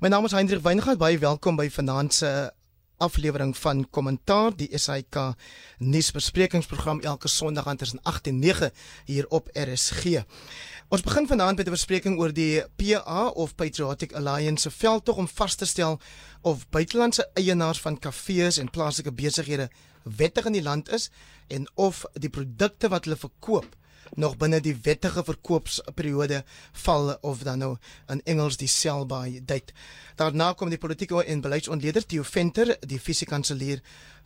[0.00, 0.96] My naam is Hendrik Weingart.
[0.96, 2.28] Baie welkom by vanaand se
[3.04, 5.34] aflewering van Kommentaar, die SAK
[5.76, 8.70] nuusbesprekingsprogram elke Sondag tussen 8 en 9
[9.04, 10.22] hier op RSG.
[10.88, 15.28] Ons begin vanaand met 'n bespreking oor die PA of Patriotic Alliance se veldtog om
[15.28, 16.00] vas te stel
[16.40, 19.68] of buitelandse eienaars van kafees en plaaslike besighede
[20.02, 21.10] wettig in die land is
[21.48, 23.76] en of die produkte wat hulle verkoop
[24.16, 26.44] nog binne die wettige verkoopsperiode
[26.84, 27.76] val of dan nou
[28.08, 29.72] in Engels die sell by date.
[30.16, 33.80] Daarna kom die politieke en beleidsontleder Theo Venter, die fisiekanselier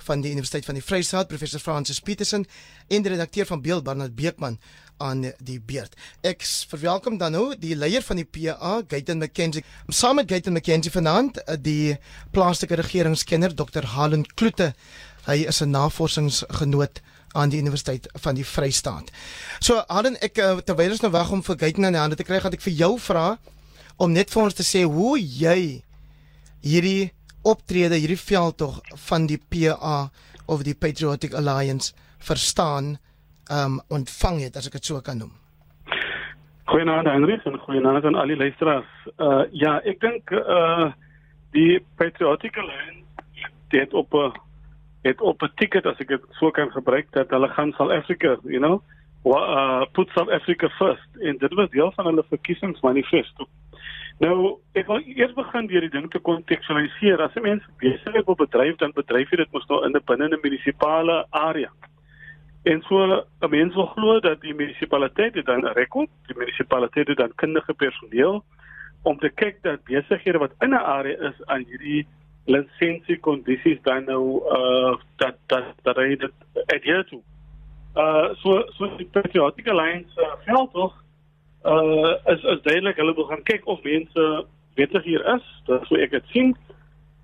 [0.06, 2.46] van die Universiteit van die Vrystaat, professor Francis Petersen
[2.88, 4.58] en die redakteur van Beeld Barnard Beekman
[4.96, 5.94] aan die beurt.
[6.22, 9.64] Ek verwelkom dan nou die leier van die PA, Gayton McKenzie.
[9.88, 11.96] Saam met Gayton McKenzie vanaand die
[12.34, 13.86] plaaslike regeringskenner Dr.
[13.94, 14.72] Halen Kloete.
[15.26, 17.00] Hy is 'n navorsingsgenoot
[17.34, 19.10] aan die Universiteit van die Vrystaat.
[19.58, 22.26] So, Halen, ek eh, terwyl ons nou wag om vir Gayton in die hande te
[22.26, 23.34] kry, gaan ek vir jou vra
[23.98, 25.82] om net vir ons te sê hoe jy
[26.64, 27.12] hierdie
[27.44, 30.08] optrede, hierdie veldtog van die PA
[30.50, 31.92] of die Patriotic Alliance
[32.24, 32.94] verstaan,
[33.52, 35.32] um, ontvang het as ek dit so kan noem.
[36.70, 38.92] Goeienaand Hendrik en goeienaand aan al die luisteraars.
[39.20, 40.92] Uh ja, ek dink uh
[41.54, 43.02] die Patriotic Alliance
[43.74, 44.32] het op 'n
[45.04, 48.36] het op 'n ticket as ek dit so kan gebruik dat hulle gaan South Africa,
[48.42, 48.80] you know,
[49.22, 53.46] wa, uh, put South Africa first en dit was deel van hulle verkiesingsmanifesto.
[54.18, 57.22] Nou, ek wil eers begin deur die ding te kontekstualiseer.
[57.22, 59.96] As 'n mens besig is op 'n bedryf, dan bedryf jy dit mos nou in
[59.96, 61.70] 'n binne 'n munisipale area.
[62.62, 67.74] En so 'n mens wil glo dat die munisipaliteit dan rekord, die munisipaliteit dan kundige
[67.74, 68.44] personeel
[69.02, 72.06] om te kyk dat besighede wat in 'n area is aan hierdie
[72.44, 76.32] lisensie kondisies dan nou uh dat dat dat hy dit
[76.66, 77.22] adhere to.
[77.96, 81.04] Uh so so die patriotic alliance uh, geld tog
[81.64, 85.96] uh is is duidelik hulle wil gaan kyk of mense wettig hier is, dat so
[85.96, 86.56] ek dit sien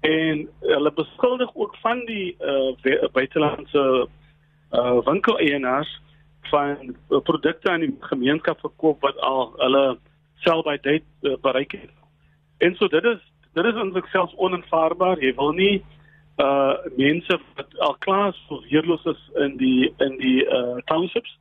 [0.00, 4.06] en hulle beskuldig ook van die uh buitelandse
[4.72, 6.00] uh winkeleienaars
[6.50, 9.98] van uh, produkte aan die gemeenskap verkoop wat al hulle
[10.44, 11.92] sell by date uh, bereik het.
[12.58, 13.20] En so dit is
[13.54, 15.22] dit is eintlik selfs onaanvaarbaar.
[15.22, 15.74] Jy wil nie
[16.40, 21.36] uh mense wat al klaar so weerloos is in die in die uh townships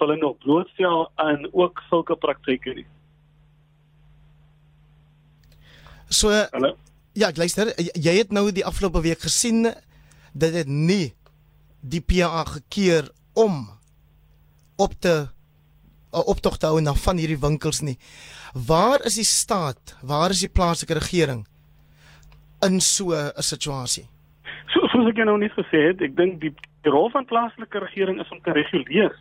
[0.00, 2.86] hulle nog blootstel aan ook sulke praktyke nie.
[6.08, 6.76] So Hallo?
[7.12, 9.66] Ja, ek luister, jy het nou die afgelope week gesien
[10.32, 11.12] dat dit nie
[11.82, 13.66] die PA gekeer om
[14.80, 15.26] op te
[16.10, 17.96] optog te hou na van hierdie winkels nie.
[18.54, 19.96] Waar is die staat?
[20.02, 21.46] Waar is die plaaslike regering
[22.66, 24.06] in so 'n situasie?
[24.72, 28.20] So soos ek nou net gesê het, ek dink die, die rol van plaaslike regering
[28.20, 29.14] is om te reguleer.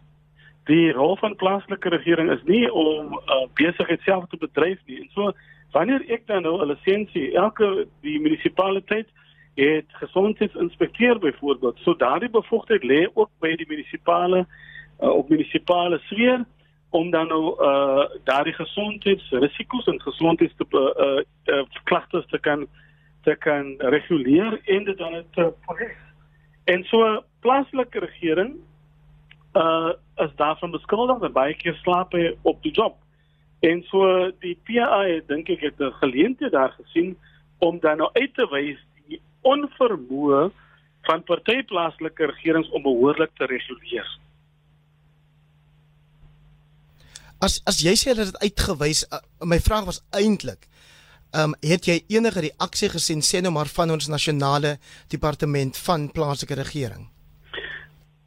[0.65, 5.01] Die rol van plaaslike regering is nie om uh, besigheid self te bedryf nie.
[5.01, 5.31] En so
[5.71, 9.07] wanneer ek dan nou 'n lisensie, elke die munisipaliteit
[9.55, 14.45] het gesondheidsinspekteur byvoorbeeld, so daardie bevoegdheid lê ook by die munisipale
[15.01, 16.45] uh, op munisipale sfeer
[16.89, 21.23] om dan nou uh daardie gesondheidsrisiko's en gesondheids te uh,
[21.53, 22.67] uh klagtes te kan
[23.23, 25.97] te kan reguleer en dit dan te polis.
[26.63, 28.55] En so plaaslike regering
[29.53, 32.97] uh is daarvan beskuldig dat baie keer slaap hy op die job.
[33.59, 37.17] En so die PA dink ek het 'n geleentheid daar gesien
[37.59, 40.51] om dan nou uit te wys die onvermoë
[41.01, 44.07] van party plaaslike regerings om behoorlik te reguleer.
[47.39, 50.67] As as jy sê dat dit uitgewys uh, my vraag was eintlik
[51.29, 54.77] ehm um, het jy enige reaksie gesien sê nou maar van ons nasionale
[55.13, 57.05] departement van plaaslike regering?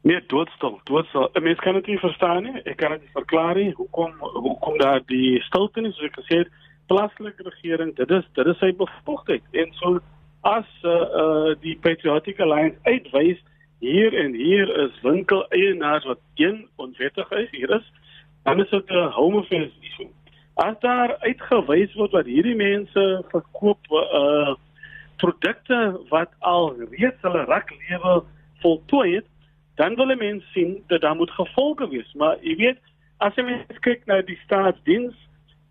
[0.03, 1.29] Nee, doodstil, doodstil.
[1.41, 2.61] Mens kan dit nie verstaan nie.
[2.63, 3.71] Ek kan dit verklaar nie.
[3.77, 5.95] Hoekom hoekom daar die stilte is?
[5.95, 6.49] Soos ek gesê het,
[6.91, 9.43] plaaslike regering, dit is dit is sy bevoegdheid.
[9.51, 9.99] En so
[10.41, 13.39] as uh, uh die Patriotic Alliance uitwys
[13.83, 17.87] hier en hier is winkel eienaars wat een onwettig is, hier is
[18.43, 20.09] dan is dit 'n affairs issue.
[20.53, 24.55] As daar uitgewys word dat hierdie mense verkoop uh
[25.17, 28.23] produkte wat al reeds hulle raklewe
[28.59, 29.25] voltooi het,
[29.75, 32.13] dan wil mense sien dat daar moet gevolge wees.
[32.13, 32.79] Maar jy weet,
[33.17, 35.15] as jy mens kyk na die staatsdiens,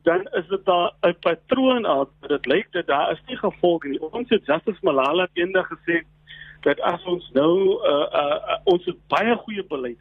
[0.03, 2.09] dan is dit daar 'n patroon al.
[2.21, 4.01] Dit lyk dat daar is nie gevolge nie.
[4.01, 6.03] Ons het Justice Malala eendag gesê
[6.61, 9.99] dat as ons nou uh, uh, uh ons baie goeie beleid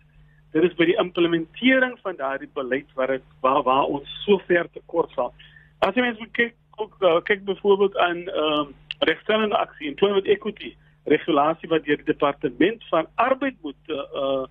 [0.51, 4.67] dit is by die implementering van daardie beleid waar dit waar waar ons so ver
[4.73, 5.33] tekort val.
[5.79, 10.27] As jy mens kyk ook uh, kyk byvoorbeeld aan ehm uh, regstellende aksie en employment
[10.29, 10.75] equity
[11.09, 14.45] regulasie wat deur die departement van arbeid moet uh uh,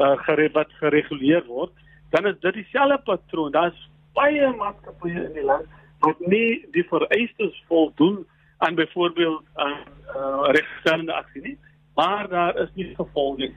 [0.00, 1.72] uh gere wat gereguleer word,
[2.10, 3.52] dan is dit dieselfde patroon.
[3.52, 5.68] Daar's baie maatskappye in die land
[6.00, 8.22] wat nie die vereistes voldoen
[8.58, 9.76] aan byvoorbeeld aan
[10.16, 11.58] uh, regstellende aksie nie,
[11.94, 13.54] maar daar is nie gevolge nie.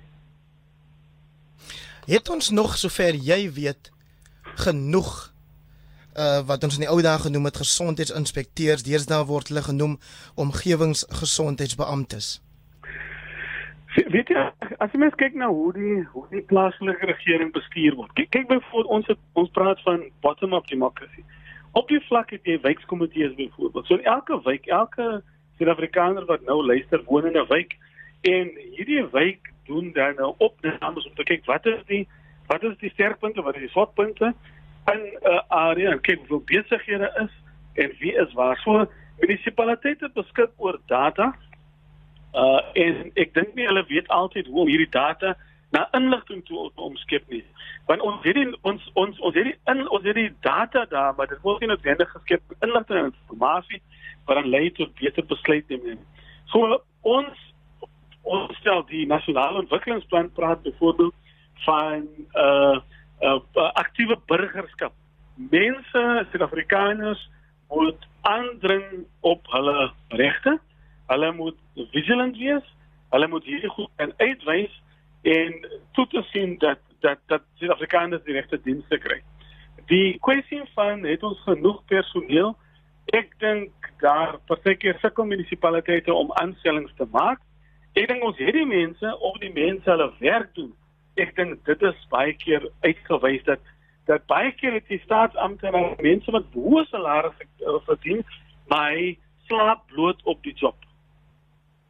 [2.06, 3.92] Het ons nog sover jy weet
[4.66, 5.34] genoeg
[6.14, 9.98] uh wat ons in die ou dae genoem het gesondheidsinspekteurs, deesdae word hulle genoem
[10.36, 12.42] omgewingsgesondheidsbeamptes.
[14.14, 14.42] Weet jy,
[14.82, 18.14] as jy mens kyk na hoe die hoe die plaaslike regering bestuur word.
[18.18, 21.24] Kyk, kyk byvoorbeeld ons het, ons praat van bottom-up democracy.
[21.78, 23.86] Op die vlak het jy wijkkomitees byvoorbeeld.
[23.88, 25.24] So in elke wijk, elke
[25.58, 27.78] Suid-Afrikaner wat nou luister, woon in 'n wijk
[28.22, 32.08] en hierdie wijk doen dan nou opnames om te kyk wat is die
[32.48, 34.34] wat is die sterkpunte, wat is die swakpunte
[34.92, 37.34] in 'n uh, area en kyk hoeveel besighede is
[37.74, 38.58] en wie is waar.
[38.58, 38.86] So
[39.20, 41.36] munisipaliteite beskik oor data.
[42.34, 45.36] Uh en ek dink nie hulle weet altyd hoe om hierdie data
[45.72, 47.44] na inligting toe omskep nie.
[47.86, 51.14] Want ons het die, ons ons ons het die in ons het die data daar,
[51.18, 53.82] maar dit word nie noodwendig geskep inligting en inligting
[54.26, 56.00] wat dan lei tot beter besluitneming.
[56.52, 57.40] So ons
[58.24, 61.16] ons stel die nasionale ontwikkelingsplan praat byvoorbeeld
[61.66, 62.80] van uh
[63.22, 63.40] uh
[63.74, 64.94] aktiewe burgerskap.
[65.36, 67.30] Mense, Suid-Afrikaners
[67.70, 70.60] moet aandring op hulle regte.
[71.08, 71.58] Hulle moet
[71.92, 72.66] vigilant wees.
[73.10, 74.82] Hulle moet hierdie goed en uitwys
[75.22, 79.22] en toe te sien dat dat dat Suid-Afrikaners die regte dienste kry.
[79.92, 82.56] Die kwessie van het ons genoeg personeel?
[83.12, 87.42] Ek dink daar partykeer sukkel munisipaliteite om aanstellings te maak.
[87.94, 90.72] Ek dink ons het die mense of die mense hulle werk doen.
[91.22, 93.62] Ek dink dit is baie keer uitgewys dat
[94.10, 98.24] dat baie keer die staatsamptenare mense wat hoë salarisse uh, verdien,
[98.68, 98.98] maar
[99.48, 100.76] slaap bloot op die job.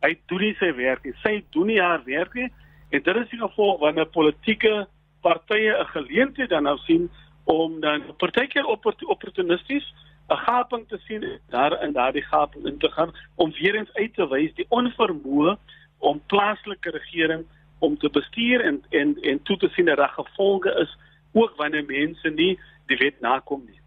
[0.04, 1.16] Hy doen nie sy werk nie.
[1.24, 2.52] Sy doen nie haar werk nie.
[2.94, 4.86] En dit is die gevolg wanneer politieke
[5.26, 7.10] partye 'n geleentheid dan nou sien
[7.44, 9.88] om dan partykeer opportunisties
[10.30, 14.14] 'n gaping te sien daar in daardie gaping in te gaan om weer eens uit
[14.14, 15.58] te wys die onvermoë
[16.04, 17.46] om plaaslike regering
[17.84, 20.92] om te bestuur en en en toe te sien dat daar gevolge is
[21.32, 22.54] ook wanneer mense nie
[22.92, 23.80] die wet nakom nie.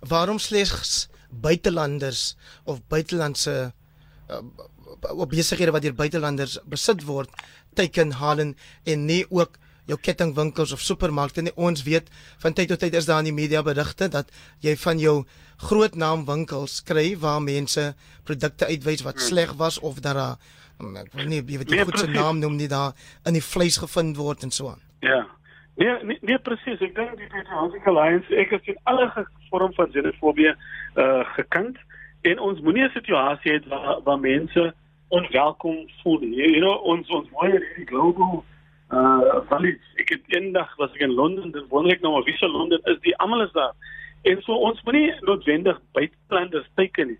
[0.00, 3.72] Waarom slegs buitelanders of buitelandse
[4.30, 4.42] uh,
[5.10, 7.30] op besighede wat deur buitelanders besit word
[7.78, 9.58] teiken halen en nie ook
[9.88, 11.54] jou kettingwinkels of supermarkte nie.
[11.56, 12.10] Ons weet
[12.42, 14.32] van tyd tot tyd is daar in die media berigte dat
[14.64, 15.22] jy van jou
[15.70, 17.94] groot naam winkels kry waar mense
[18.28, 21.84] produkte uitwys wat sleg was of daar hm, ek weet nie jy weet die nee,
[21.84, 22.94] goeie naam noem nie daar
[23.26, 24.82] in die vleis gevind word en so aan.
[25.00, 25.26] Ja.
[25.78, 26.80] Nee, nee, nee presies.
[26.82, 29.08] Ek dink die Patriotic Alliance ek het in alle
[29.50, 31.78] vorm van xenofobie uh gekant
[32.22, 34.72] en ons moenie 'n situasie hê waar waar mense
[35.08, 36.22] onwelkom voel.
[36.22, 38.44] You know, ons ons mooi hierdie global
[38.90, 42.36] uh valis ek het eendag was ek in Londen dan wonder ek nou maar wie
[42.40, 43.74] se Londen is die almal is daar
[44.24, 47.18] en so ons moenie noodwendig buitelanders teiken nie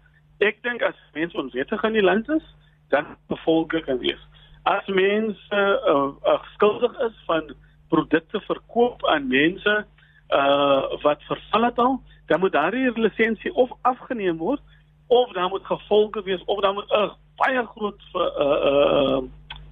[0.49, 2.47] ek dink as mense onwettig in die land is
[2.89, 4.23] dan gevolge kan wees
[4.63, 7.55] as mense uh, uh, skuldig is van
[7.89, 9.87] produkte verkoop aan mense
[10.29, 14.61] uh wat verval het al dan moet daardie lisensie of afgeneem word
[15.07, 19.23] of dan moet gevolge wees of dan moet 'n uh, baie groot uh, uh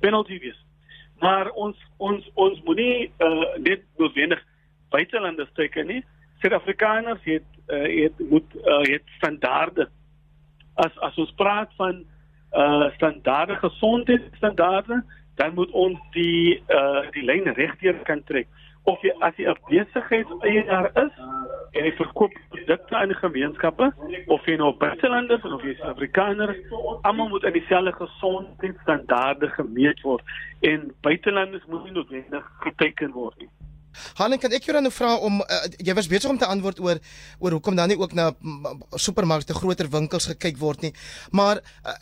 [0.01, 0.67] penalty wees
[1.21, 4.43] maar ons ons ons moenie uh, net noodwendig
[4.91, 6.03] buitelanders teken nie.
[6.41, 9.89] Suid-Afrikaners het uh, het moet uh, het standaarde.
[10.75, 12.05] As as ons praat van
[12.57, 18.49] uh standaarde gesondheidsstandaarde, dan moet ons die uh die lyn regdeur kan trek
[18.87, 21.15] of jy as jy 'n besigheidseienaar is
[21.77, 23.91] en jy verkoop produkte aan gemeenskappe
[24.27, 26.55] of jy nou buitelanders of jy is Afrikaner,
[27.03, 30.23] almal moet aan dieselfde gesondheidsstandaarde gemeet word
[30.61, 33.51] en buitelanders moet nie noodwendig geteken word nie.
[34.21, 37.01] Hanen kan ek jou dan vra om uh, jy was besig om te antwoord oor
[37.41, 38.31] oor hoekom dan nie ook na
[38.93, 40.93] supermarkte, groter winkels gekyk word nie.
[41.33, 41.97] Maar uh,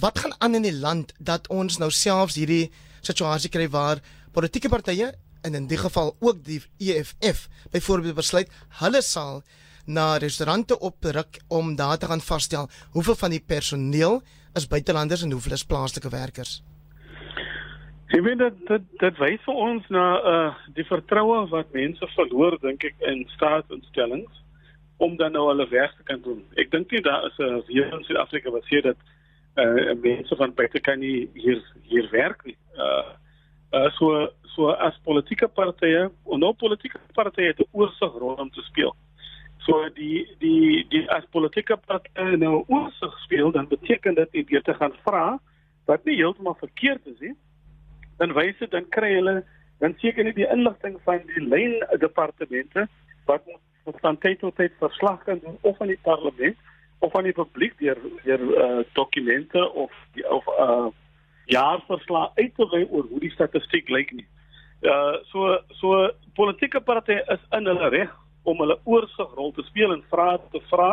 [0.00, 2.70] wat gaan aan in die land dat ons nou selfs hierdie
[3.00, 5.12] situasie kry waar politieke partye
[5.46, 9.42] en in die geval ook die EFF byvoorbeeld besluit hulle sal
[9.86, 14.22] na restaurante opruk om daar te gaan vasstel hoeveel van die personeel
[14.54, 16.62] is buitelanders en hoeveel is plaaslike werkers.
[18.14, 22.58] Ek weet dat dit dit wys vir ons na uh die vertroue wat mense verloor
[22.62, 24.42] dink ek in staatsinstellings
[25.02, 26.40] om dan nou hulle werk te kan doen.
[26.56, 28.96] Ek dink nie daar is 'n hier in Suid-Afrika wat sê dat
[29.56, 32.56] uh mense van buite kan nie hier hier werk nie.
[32.76, 33.12] Uh,
[33.72, 38.62] uh so so as politieke partye en nou politieke partye het 'n oorsigrol om te
[38.62, 38.94] speel.
[39.66, 44.74] So die die die as politieke partye nou oorsig speel, dan beteken dit jy beter
[44.74, 45.38] gaan vra
[45.86, 47.34] wat nie heeltemal verkeerd is nie.
[48.18, 49.44] Dan wys dit dan kry hulle
[49.78, 52.88] dan seker nie die inligting van die lyn departemente
[53.26, 53.42] wat
[53.84, 56.56] wat van tyd tot tyd verslag kan doen of aan die parlement
[56.98, 59.92] of aan die publiek deur deur uh, dokumente of
[60.28, 60.86] of uh,
[61.46, 64.26] jaarverslae uit te wy oor hoe die statistiek lyk nie.
[64.82, 68.10] Uh so so politieke partye is in hulle reg
[68.44, 70.90] om hulle oorsigrol te speel en vra te vra.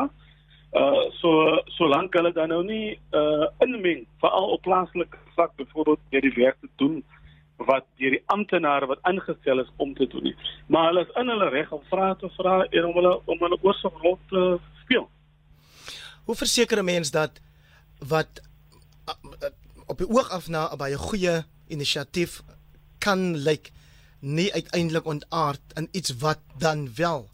[0.73, 6.25] Uh so solank hulle dan nou nie uh inmeng veral op plaaslike vlak byvoorbeeld deur
[6.29, 7.03] die werk te doen
[7.57, 10.35] wat deur die amptenare wat aangestel is om te doen nie.
[10.67, 13.59] Maar hulle is in hulle reg om vra te vra en om hulle om hulle
[13.61, 14.45] oorsigrol te
[14.83, 15.09] speel.
[16.25, 17.41] Hoe verseker 'n mens dat
[18.07, 18.41] wat
[19.85, 22.41] op die oog af na 'n baie goeie inisiatief
[22.99, 23.71] kan lyk
[24.19, 27.29] nie uiteindelik ontaard in iets wat dan wel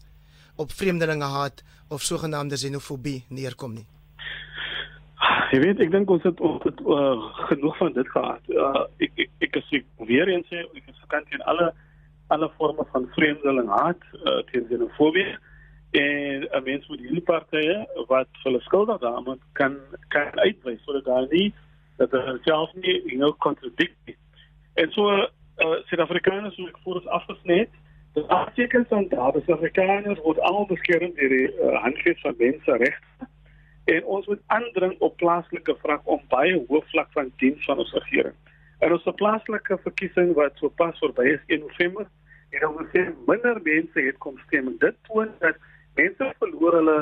[0.56, 3.86] op vreemdelinge haat of sogenaamde xenofobie neerkom nie.
[5.50, 7.18] Jy weet, ek dink ons het ons het uh,
[7.50, 8.42] genoeg van dit gehad.
[8.48, 11.72] Uh, ek ek ek ek weer eens sê ek is gekant teen alle
[12.26, 15.26] alle forme van vreemdeling haat, uh, teen xenofobie
[15.90, 19.76] en 'n mens moet hierdie partye wat hulle skuldig daaraan kan
[20.08, 21.54] kan uitwys sodat daar nie
[21.96, 24.16] dat hulle self nie you know contradict nie.
[24.74, 25.26] En so uh,
[25.84, 27.74] Suid-Afrikaners moet voor ons afgesny het.
[28.12, 33.28] Die artikels van daar, die Suid-Afrikaners word almal beskerm deur die uh, handves van menseregte
[33.84, 37.92] en ons moet aandring op plaaslike vraag om baie hoë vlak van diens van ons
[37.92, 38.34] regering.
[38.78, 42.06] En ons plaaslike verkiesing wat so pas verby is in November,
[42.50, 45.58] en ons sien minder mense het kom stem en dit toon dat
[45.98, 46.98] mense verloor hulle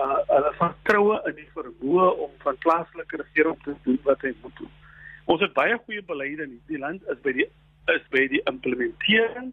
[0.00, 4.56] uh hulle vertroue in die vermoë om van plaaslike regering te doen wat hy moet
[4.60, 4.70] doen.
[5.30, 7.48] Ons het baie goeie beleide in die land is by die
[7.90, 9.50] is by die implementering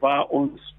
[0.00, 0.74] waar ons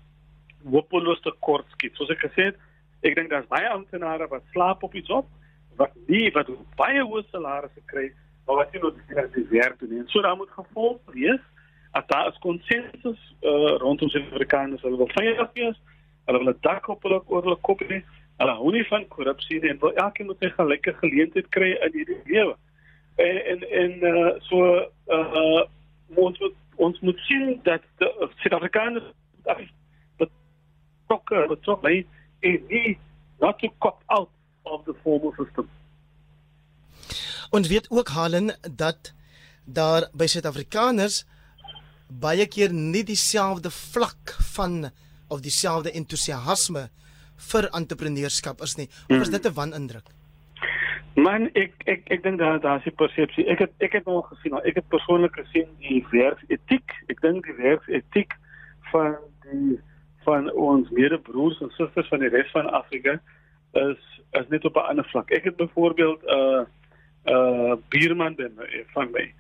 [0.66, 1.96] hopeloos tekort skiet.
[1.96, 2.58] Soos ek gesê het,
[3.06, 5.30] ek dink daar's baie amptenare wat slaap op die job
[5.78, 8.10] wat nie wat baie hoë salarisse kry
[8.48, 10.00] maar wat nie noodwendig die werk doen nie.
[10.00, 11.44] En so daar moet gevolg wees
[11.92, 15.80] as daar is konsensus uh, rondom Suid-Afrikaners hulle wil veilig wees,
[16.28, 18.04] hulle wil 'n dak op hulle oor hulle kop hê
[18.38, 22.22] Hulle hou nie van korrupsie nie wil elkeen moet 'n gelyke geleentheid kry in hierdie
[22.26, 22.56] lewe.
[23.16, 24.58] En en en uh, so
[25.16, 25.64] uh
[26.16, 27.82] ons moet ons moet sien dat
[28.42, 29.08] Suid-Afrikaners
[30.18, 32.06] betrokke betrokke
[32.40, 32.98] en nie
[33.40, 34.30] not to cut out
[34.64, 35.70] of the formal system.
[37.50, 39.14] Ons weet ook Halen dat
[39.66, 41.26] daar by Suid-Afrikaners
[42.08, 44.92] baie keer nie dieselfde vlak van
[45.28, 46.90] of dieselfde entoesiasme
[47.52, 48.90] vir entrepreneurskap is nie.
[49.10, 50.08] Of is dit 'n wanindruk?
[51.18, 53.48] Man, ek ek ek dink daar daar is 'n persepsie.
[53.50, 56.92] Ek het ek het nog gesien, ek het persoonlik gesien die werksetiek.
[57.08, 58.34] Ek dink die werksetiek
[58.92, 59.80] van die
[60.26, 63.20] van ons medebroers en susters van die res van Afrika
[63.74, 65.32] is is net op 'n ander vlak.
[65.32, 66.64] Ek het byvoorbeeld 'n uh,
[67.26, 68.54] 'n uh, buurman ben
[68.94, 69.34] van my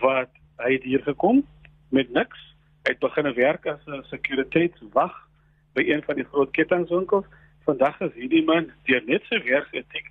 [0.00, 1.46] wat hy het hier gekom
[1.88, 2.38] met niks.
[2.82, 5.28] Hy het begin werk as 'n sekuriteitswag
[5.74, 7.26] by een van die groot kettingwinkels
[7.64, 10.08] vandag is hierdie man deur net sy werksetiek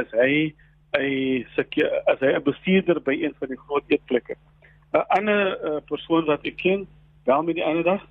[0.00, 0.30] is hy
[0.94, 1.08] hy
[1.56, 4.36] seker as hy 'n bestuurder by een van die groot eetplekke.
[4.94, 6.86] 'n Ander uh, persoon wat ek ken,
[7.26, 8.02] bel my die ander dag.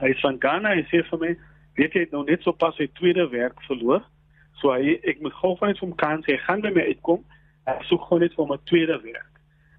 [0.00, 1.30] Hy is van Ghana, hy sê vir my,
[1.76, 4.02] weet jy nou net so pas sy tweede werk verloor.
[4.60, 7.24] So hy ek moet gou van iets om kan sê, gaan by my uitkom.
[7.66, 9.32] Hy soek gewoon net vir 'n tweede werk.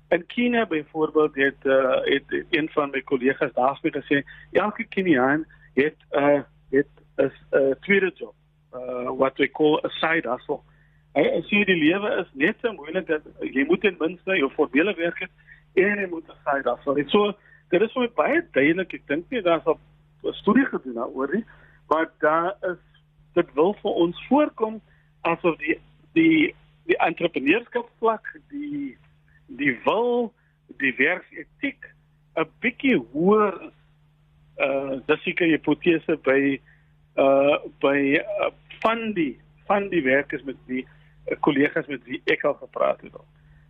[0.09, 4.23] In Kenia byvoorbeeld het uh, het een van my kollegas daar gesê,
[4.53, 5.45] elke Keniaan
[5.75, 6.41] het uh
[6.71, 8.35] het is 'n uh, tweede job.
[8.73, 10.61] Uh what we call a side hustle.
[11.15, 14.93] Hy sê die lewe is net so moeilik dat jy moet ten minste jou voordele
[14.95, 15.31] werk het
[15.73, 16.95] en jy moet 'n side hustle.
[16.95, 17.33] Dit so
[17.69, 18.93] dit is so baie duidelik.
[18.93, 21.45] Ek dink nie daar's 'n studie gedoen daaroor nie,
[21.87, 22.81] maar daar is
[23.33, 24.81] dit wil vir ons voorkom
[25.21, 25.79] asof die
[26.13, 26.55] die
[26.85, 28.97] die entrepreneurskap vlak die
[29.47, 30.33] die wil
[30.79, 31.91] die werksetiek
[32.35, 33.74] 'n bietjie hoër is.
[34.57, 36.59] Uh dis seker jy hipotese by
[37.19, 38.51] uh by uh,
[38.83, 39.33] van die
[39.67, 43.15] van die werkers met die uh, kollegas met wie ek al gepraat het.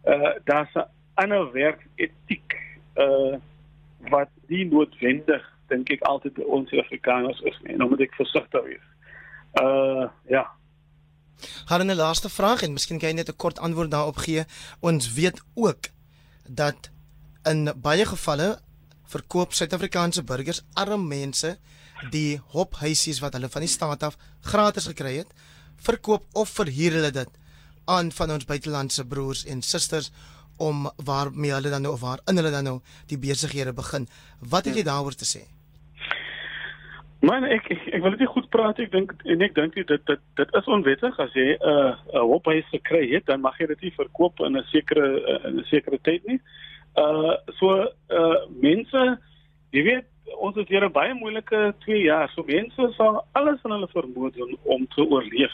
[0.05, 2.57] Uh daar's 'n ander werketiek
[2.95, 3.37] uh
[4.09, 7.75] wat nie noodwendig dink ek altyd by ons Afrikaners is nie.
[7.75, 8.87] Nou moet ek versigtig wees.
[9.61, 10.45] Uh ja.
[11.65, 14.43] Haar 'n laaste vraag en miskien kan jy net 'n kort antwoord daarop gee.
[14.79, 15.89] Ons weet ook
[16.47, 16.91] dat
[17.43, 18.59] in baie gevalle
[19.11, 21.55] verkoop Suid-Afrikaanse burgers arm mense
[22.11, 25.31] die hophuisies wat hulle van die staat af gratis gekry het,
[25.85, 27.41] verkoop of verhuur hulle dit
[27.91, 30.11] aan van ons buitelandse broers en susters
[30.57, 32.79] om waarmee hulle dan nou of waar in hulle dan nou
[33.11, 34.07] die besighede begin.
[34.39, 35.43] Wat het jy daaroor te sê?
[37.25, 38.79] Man, ek ek, ek wil dit goed praat.
[38.79, 42.27] Ek dink en ek dink dit dit dit is onwettig as jy 'n uh, 'n
[42.31, 45.07] hophuis gekry het, dan mag jy dit nie verkoop in 'n sekere
[45.47, 46.37] in 'n sekere tyd nie.
[46.37, 46.74] Uh
[47.59, 49.05] so uh mense,
[49.75, 50.05] jy weet
[50.39, 52.29] ons het hier 'n baie moeilike 2 jaar.
[52.29, 55.53] So mense sal alles in hulle vermoë doen om te oorleef.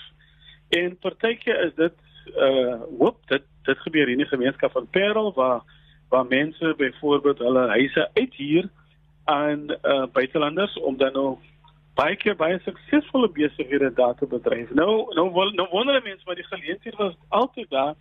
[0.70, 1.94] En partykeer is dit
[2.38, 5.62] uh hoop dit dit gebeur in die gemeenskap van Parel waar
[6.10, 8.70] waar mense byvoorbeeld hulle huise uithuur
[9.24, 11.38] aan uh buitelanders om dan nou
[11.96, 14.72] baie keer baie suksesvolle besighede daar te bedryf.
[14.74, 17.96] Nou nou wil nou wonder mense wat die geleenthede was altyd daar.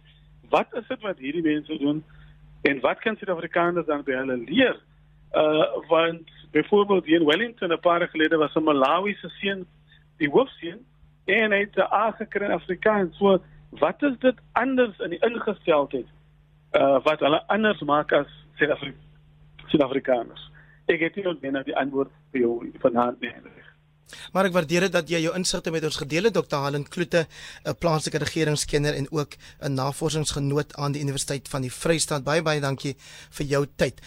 [0.49, 2.04] Wat is dit wat hierdie mense doen
[2.62, 4.76] en wat kan Suid-Afrikaners dan by hulle leer?
[5.32, 9.66] Uh want byvoorbeeld hier in Wellington 'n paar jaar gelede was 'n Malawiese seun
[10.16, 10.86] die hoofseun
[11.24, 13.16] en hy het 'n aangekry in Afrikaans.
[13.16, 13.38] So
[13.70, 16.06] wat is dit anders in die ingesteldheid
[16.72, 18.28] uh wat hulle anders maak as
[19.66, 20.50] Suid-Afrikaners?
[20.86, 23.32] Ek het nie net die antwoord vir jou vanaand nie.
[24.32, 26.56] Maar ek waardeer dit dat jy jou insigte met ons gedeel het Dr.
[26.64, 27.26] Helen Kloete,
[27.64, 32.24] 'n plaaslike regeringskenner en ook 'n navorsingsgenoot aan die Universiteit van die Vrystaat.
[32.24, 32.96] Baie baie dankie
[33.30, 34.00] vir jou tyd.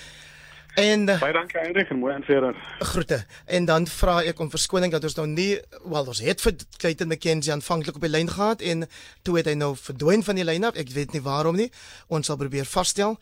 [0.73, 2.55] En eh, baie dankie Hendrik en mooi aanverder.
[2.79, 3.25] Groete.
[3.45, 7.11] En dan vra ek om verskoning dat ons nou nie wel ons het vir Clayton
[7.11, 8.87] McKenzie aanvanklik op die lyn gehad en
[9.21, 10.79] toe het hy nou verdwyn van die lyn af.
[10.79, 11.69] Ek weet nie waarom nie.
[12.09, 13.19] Ons sal probeer vasstel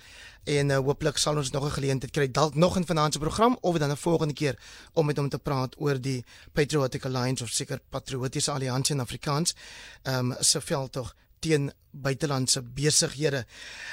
[0.47, 3.57] en uh, hooplik sal ons nog 'n geleentheid kry dalk nog in vanaand se program
[3.61, 4.55] of dan 'n volgende keer
[4.93, 9.55] om met hom te praat oor die Patriotic Alliance of seker Patriotiese Alliansie in Afrikaans.
[10.03, 13.43] Ehm um, se veldtog teen buitelandse besighede.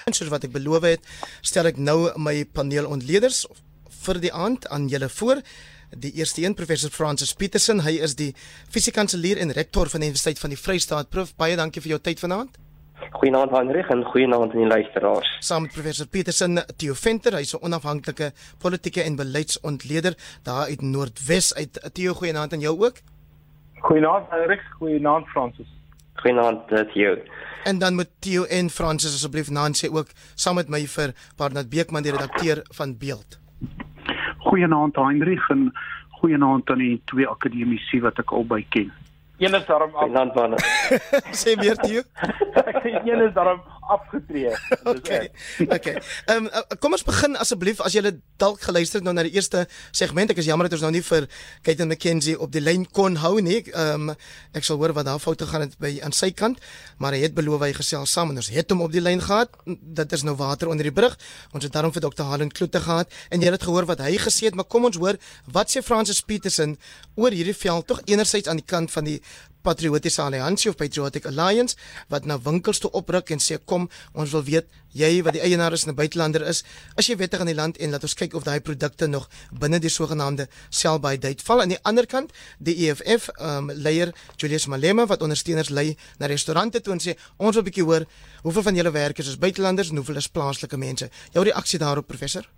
[0.07, 1.09] En soos wat ek beloof het,
[1.43, 3.47] stel ek nou my paneelontleeders
[4.05, 5.43] vir die aand aan julle voor.
[5.97, 8.35] Die eerste een professor Francis Petersen, hy is die
[8.71, 11.09] fisiekanselier en rektor van die Universiteit van die Vrystaat.
[11.11, 12.59] Prof, baie dankie vir jou tyd vanaand.
[13.19, 15.31] Goeienaand Hendrik en goeienaand aan die luisteraars.
[15.40, 21.55] Saam met professor Petersen, Theo Venter, hy's 'n onafhanklike politieke en beleidsontleder daar uit Noordwes
[21.55, 21.81] uit.
[21.95, 23.00] Theo, goeienaand aan jou ook.
[23.81, 25.78] Goeienaand Hendrik, goeienaand Francis.
[26.23, 27.19] Goeienaand dit jou.
[27.65, 32.03] En dan moet Theo en Francis asseblief Nancy ook saam met my vir Barnard Beekman
[32.03, 33.39] die redakteur van Beeld.
[34.39, 35.73] Goeienaand Heinrich en
[36.21, 38.93] goeienaand aan die twee akademici wat ek albei ken.
[39.39, 40.01] Een is daarom af.
[40.03, 40.65] Goeienaand Barnard.
[41.43, 42.03] Sê meer Theo.
[42.71, 44.54] ek sê een is daarom afgetree.
[44.88, 45.28] Okay.
[45.68, 45.97] Okay.
[46.26, 48.03] Ehm um, kom ons begin asseblief as jy
[48.40, 50.33] dalk geluister het nou na die eerste segment.
[50.33, 51.27] Ek is jammer dat ons nou nie vir
[51.66, 53.61] Kaitlyn McKenzie op die lyn kon hou nie.
[53.72, 54.16] Ehm um,
[54.57, 56.62] ek sal hoor wat daar foute gaan het by aan sy kant,
[56.98, 59.53] maar hy het beloof hy gesels saam en ons het hom op die lyn gehad.
[59.66, 61.18] Dit is nou water onder die brug.
[61.53, 62.24] Ons het daarom vir Dr.
[62.31, 65.20] Helen Kloete gehad en jy het gehoor wat hy gesê het, maar kom ons hoor
[65.53, 66.77] wat sê Francis Petersen
[67.16, 69.20] oor hierdie veld tog enerzijds aan die kant van die
[69.62, 71.77] Patriotiese Alliansie of Patriotic Alliance
[72.09, 74.66] wat na winkels toe opruk en sê kom, ons wil weet
[74.97, 76.64] jy wat die eienaar is en 'n buitelander is,
[76.97, 79.79] as jy wettig in die land en laat ons kyk of daai produkte nog binne
[79.79, 81.61] die sogenaamde sell by date val.
[81.61, 86.81] Aan die ander kant, die EFF um, leier Julius Malema wat ondersteuners lei na restaurante
[86.81, 88.07] toe en sê ons wil 'n bietjie hoor
[88.42, 91.11] hoeveel van julle werkers is buitelanders en hoeveel is plaaslike mense.
[91.33, 92.49] Jou reaksie daarop professor?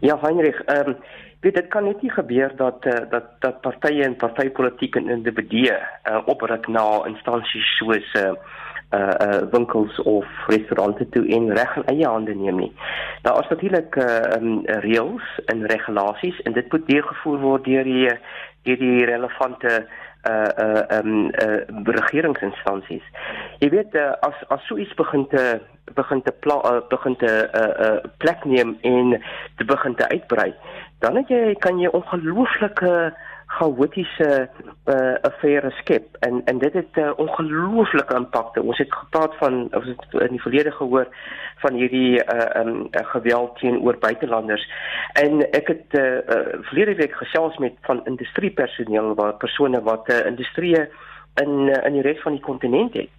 [0.00, 0.96] Ja, Heinrich, ehm um
[1.40, 5.74] weet dit kan net nie gebeur dat uh, dat dat partye en partytetiek en individue
[5.74, 8.32] uh, opruk na instansies soos uh,
[8.94, 12.72] uh uh winkels of restaurante toe en reg in eie hande neem nie.
[13.22, 18.10] Daar is natuurlik uh um, reëls en regulasies en dit moet deurgevoer word deur die
[18.62, 23.04] deur die relevante uh uh um uh regeringsinstansies.
[23.62, 25.60] Jy weet uh, as as so iets begin te
[25.94, 29.16] begin te pla, uh, begin te uh uh plek neem en
[29.56, 30.54] te begin te uitbrei,
[31.04, 32.92] dan het jy kan jy ongelooflike
[33.46, 34.48] chaotiese
[34.86, 38.56] uh, affære skep en en dit het 'n uh, ongelooflike impak.
[38.56, 41.06] Ons het gepraat van ons het in die verlede gehoor
[41.56, 44.70] van hierdie uh, um, geweld teenoor buitelanders.
[45.12, 50.26] En ek het uh, uh, verlede week gesels met van industriepersoneel waar persone wat uh,
[50.26, 50.76] industrie
[51.42, 53.10] in in die res van die kontinent het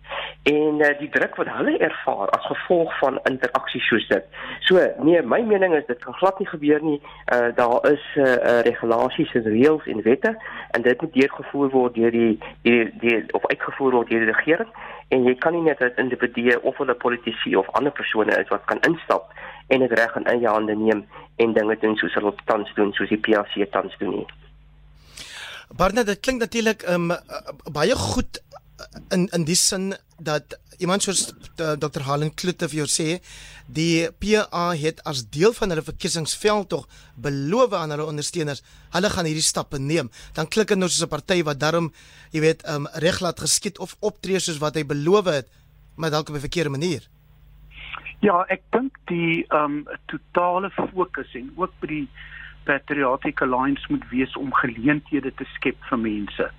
[0.44, 4.24] en uh, die druk wat hulle ervaar as gevolg van interaksie soos dit.
[4.60, 7.02] So nee, my mening is dit kan glad nie gebeur nie.
[7.34, 10.36] Uh, daar is uh, regulasies en reëls en wette
[10.72, 14.72] en dit moet deurgevoer word deur die die die of uitgevoer word deur die regering
[15.08, 18.66] en jy kan nie net as individu of hulle politici of ander persone is wat
[18.72, 19.32] kan instap
[19.68, 21.06] en dit reg in eie hande neem
[21.44, 24.28] en dinge doen soos hulle tans doen soos die PAC tans doen nie.
[25.76, 27.12] Barna, dit klink natuurlik um,
[27.72, 28.40] baie goed
[29.12, 32.04] in in die sin dat iemand soos uh, Dr.
[32.06, 33.08] Helen Klutte vir jou sê
[33.68, 36.86] die PA het as deel van hulle verkiesingsveld tog
[37.28, 41.14] beloof aan hulle ondersteuners hulle gaan hierdie stappe neem dan klink dit nou soos 'n
[41.16, 41.92] party wat daarom
[42.32, 45.50] jy weet um, reg laat geskied of optree soos wat hy beloof het
[45.96, 47.10] maar dalk op 'n verkeerde manier
[48.22, 52.08] Ja ek dink die um, totale fokus en ook by die
[52.68, 56.50] Patriotic Alliance moet wees om geleenthede te skep vir mense.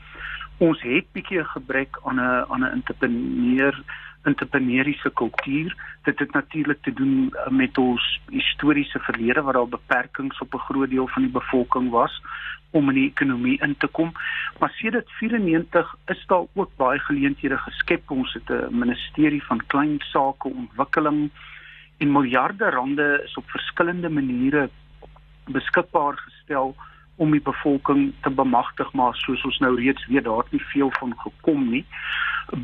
[0.58, 3.74] Ons het bietjie 'n gebrek aan 'n aan 'n entrepreneur
[4.22, 5.76] entrepreneuriese kultuur.
[6.02, 10.66] Dit het natuurlik te doen uh, met ons historiese verlede waar daar beperkings op 'n
[10.68, 12.22] groot deel van die bevolking was
[12.70, 14.12] om in die ekonomie in te kom.
[14.58, 18.10] Maar sedert 94 is daar ook baie geleenthede geskep.
[18.10, 21.30] Ons het 'n ministerie van klein sake ontwikkeling
[21.98, 24.70] en miljarde rande is op verskillende maniere
[25.52, 26.74] beskikbaar gestel
[27.18, 30.90] om die bevolking te bemagtig maar soos ons nou reeds weet daar het nie veel
[31.00, 31.84] van gekom nie.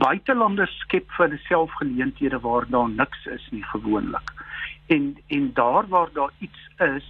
[0.01, 4.31] Buitelanders skep vir hulself geleenthede waar daar niks is nie gewoonlik.
[4.87, 7.09] En en daar waar daar iets is,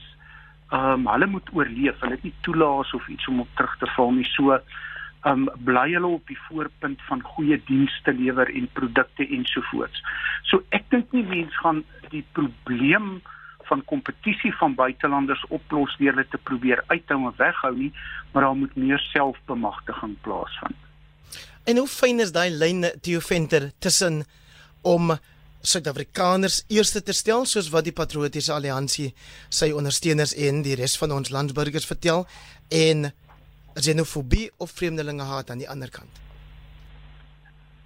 [0.71, 2.01] ehm um, hulle moet oorleef.
[2.01, 4.25] Hulle het nie toelaas of iets om op terug te val nie.
[4.25, 10.03] So ehm um, bly hulle op die voorpunt van goeie dienste lewer en produkte ensovoorts.
[10.43, 13.21] So ek dink nie mense gaan die probleem
[13.68, 17.92] van kompetisie van buitelanders oplos deur hulle te probeer uithou en weghou nie,
[18.33, 20.77] maar daar moet meer selfbemagtiging plaasvind.
[21.64, 24.24] En hoe fyn is daai lyn Theo Venter tussen
[24.83, 25.14] om
[25.64, 29.14] Suid-Afrikaners eerste te stel soos wat die Patriotiese Alliansie
[29.48, 32.27] sy ondersteuners en die res van ons landsburgers vertel
[32.68, 33.09] en
[33.74, 36.20] xenofobie of vreemdelingehaat aan die ander kant.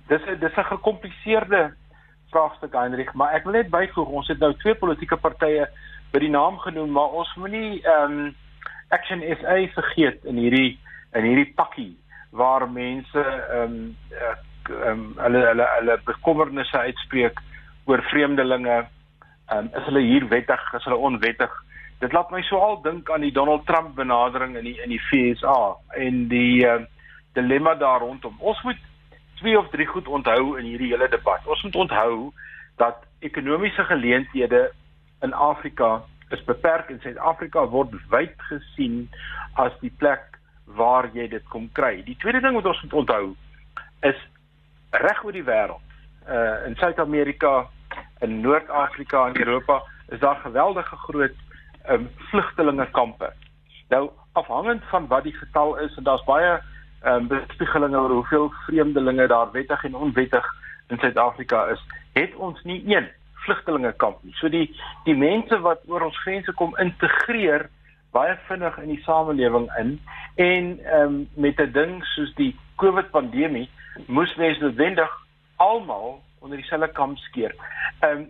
[0.08, 1.74] Dis 'n dis 'n gekompliseerde
[2.32, 5.68] vraagstuk Heinrich, maar ek wil net byvoeg, ons het nou twee politieke partye
[6.12, 8.28] by die naam genoem, maar ons moenie ehm um,
[8.88, 10.78] Action SA vergeet in hierdie
[11.12, 11.92] in hierdie pakkie
[12.32, 17.40] waar mense ehm um, ehm um, hulle hulle hulle bekommernisse uitspreek
[17.88, 18.78] oor vreemdelinge.
[19.48, 21.52] Ehm um, is hulle hier wettig, is hulle onwettig?
[22.00, 25.02] Dit laat my so al dink aan die Donald Trump benadering in die in die
[25.10, 26.80] FSA en die uh,
[27.34, 28.36] dilemma daar rondom.
[28.38, 28.87] Ons moet
[29.38, 31.46] twee of drie goed onthou in hierdie hele debat.
[31.46, 32.32] Ons moet onthou
[32.76, 34.70] dat ekonomiese geleenthede
[35.20, 39.06] in Afrika is beperk en Suid-Afrika word wyd gesien
[39.56, 40.38] as die plek
[40.78, 42.02] waar jy dit kom kry.
[42.04, 43.24] Die tweede ding wat ons moet onthou
[44.06, 44.20] is
[44.90, 45.84] reg oor die wêreld.
[46.28, 47.68] Uh in Suid-Amerika,
[48.20, 51.36] in Noord-Afrika en Europa is daar geweldige groot
[51.88, 53.32] um vlugtelingekampe.
[53.88, 56.58] Nou afhangend van wat die getal is en daar's baie
[57.02, 60.46] ehm um, bespiegelinge oor hoeveel vreemdelinge daar wettig en onwettig
[60.88, 61.82] in Suid-Afrika is,
[62.12, 64.34] het ons nie een vlugtelingekamp nie.
[64.34, 64.66] So die
[65.04, 67.68] die mense wat oor ons grense kom integreer
[68.16, 69.98] baie vinnig in die samelewing in
[70.36, 73.68] en ehm um, met 'n ding soos die COVID pandemie
[74.06, 75.10] moes mense noodwendig
[75.56, 77.54] almal onder dieselfde kamp skeer.
[78.00, 78.28] Ehm um,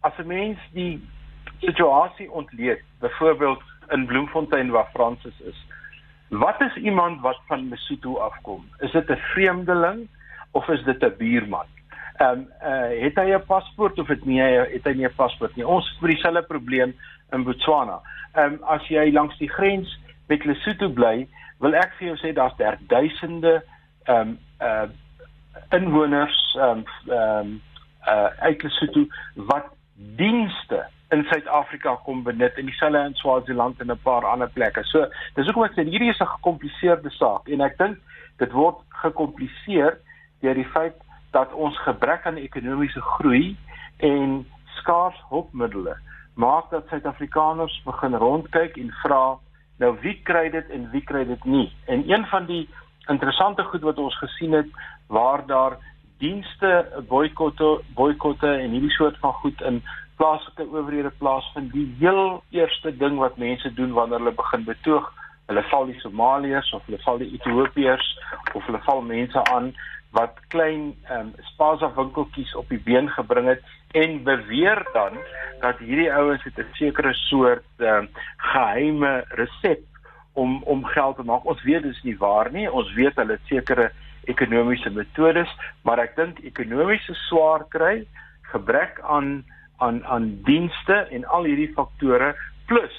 [0.00, 1.08] as 'n mens die
[1.60, 5.66] situasie ontleed, byvoorbeeld in Bloemfontein waar Fransis is,
[6.28, 8.68] Wat is iemand wat van Lesotho afkom?
[8.78, 10.08] Is dit 'n vreemdeling
[10.50, 11.66] of is dit 'n buurman?
[12.16, 15.14] Ehm um, uh, het hy 'n paspoort of het nie hy het hy nie 'n
[15.16, 15.66] paspoort nie.
[15.66, 16.94] Ons het dieselfde probleem
[17.30, 18.00] in Botswana.
[18.32, 22.32] Ehm um, as jy langs die grens met Lesotho bly, wil ek vir jou sê
[22.32, 23.62] daar's daar duisende
[24.04, 24.88] ehm um, uh
[25.70, 27.62] inwoners ehm um, ehm um,
[28.06, 34.00] uh uit Lesotho wat dienste in Suid-Afrika kom benut en dieselfde in Swaziland en 'n
[34.02, 34.84] paar ander plekke.
[34.84, 37.98] So, dis hoekom ek sê hierdie is 'n gekompliseerde saak en ek dink
[38.38, 39.98] dit word gekompliseer
[40.40, 40.94] deur die feit
[41.30, 43.56] dat ons gebrek aan ekonomiese groei
[43.96, 45.98] en skaars hulpmiddels
[46.34, 49.38] maak dat Suid-Afrikaners begin rondkyk en vra
[49.78, 51.66] nou wie kry dit en wie kry dit nie.
[51.86, 52.68] En een van die
[53.08, 54.70] interessante goed wat ons gesien het
[55.06, 55.78] waar daar
[56.18, 59.82] dienste boikotte boikotte en hierdie soort van goed in
[60.18, 61.72] plaaslike owerhede plaasvind.
[61.72, 65.12] Die heel eerste ding wat mense doen wanneer hulle begin betoog,
[65.46, 68.08] hulle val die Somaliërs of hulle val die Ethiopiërs
[68.52, 69.72] of hulle val mense aan
[70.16, 73.62] wat klein ehm um, spaza winkeltjies op die been gebring het
[74.02, 75.18] en beweer dan
[75.60, 79.84] dat hierdie ouens het 'n sekere soort ehm um, geheime resep
[80.32, 81.44] om om geld te maak.
[81.44, 82.70] Ons weet dit is nie waar nie.
[82.72, 83.90] Ons weet hulle het sekere
[84.28, 85.50] ekonomiese metodes,
[85.82, 88.06] maar ek dink ekonomiese swaar kry,
[88.52, 89.44] gebrek aan
[89.78, 92.32] aan aan dienste en al hierdie faktore
[92.66, 92.96] plus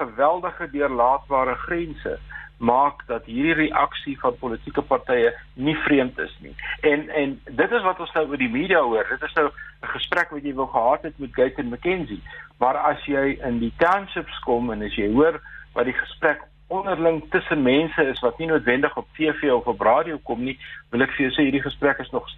[0.00, 2.18] geweldige deurlaatbare grense
[2.60, 6.52] maak dat hierdie reaksie van politieke partye nie vreemd is nie.
[6.84, 9.08] En en dit is wat ons nou oor die media hoor.
[9.08, 12.22] Dit is nou 'n gesprek wat jy wou gehad het met Gaitan McKenzie.
[12.58, 15.40] Maar as jy in die townships kom en as jy hoor
[15.72, 20.18] wat die gesprek onderling tussen mense is wat nie noodwendig op TV of op radio
[20.22, 20.56] kom nie,
[20.90, 22.28] wil ek vir jou sê hierdie gesprek is nog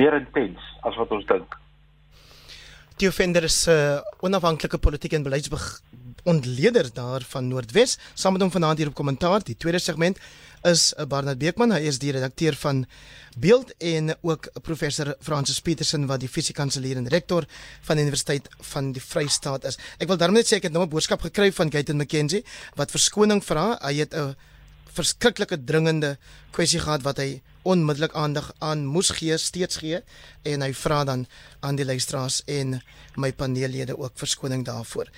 [0.00, 1.56] meer intens as wat ons dink.
[2.96, 7.98] Die offender is 'n uh, onafhanklike politieke en beleidsontleder daar van Noordwes.
[8.14, 9.44] Saam met hom vanaand hier op kommentaar.
[9.44, 10.18] Die tweede segment
[10.66, 11.74] is uh, Barnard Beekman.
[11.74, 12.84] Hy is die redakteur van
[13.36, 17.44] Beeld en ook professor Francis Petersen wat die fisiekanselier en rektor
[17.84, 19.78] van die Universiteit van die Vrystaat is.
[20.00, 22.44] Ek wil daarmee net sê ek het nou 'n boodskap gekry van Gaitan McKenzie
[22.76, 23.78] wat verskoning vra.
[23.82, 24.34] Hy het 'n
[24.96, 26.16] verskriklike dringende
[26.56, 30.00] kwessie gehad wat hy onmiddellik aandag aan moes gee, steeds gee
[30.46, 31.24] en hy vra dan
[31.66, 32.78] aan die luisteraars en
[33.18, 35.10] my paneellede ook verskoning daarvoor.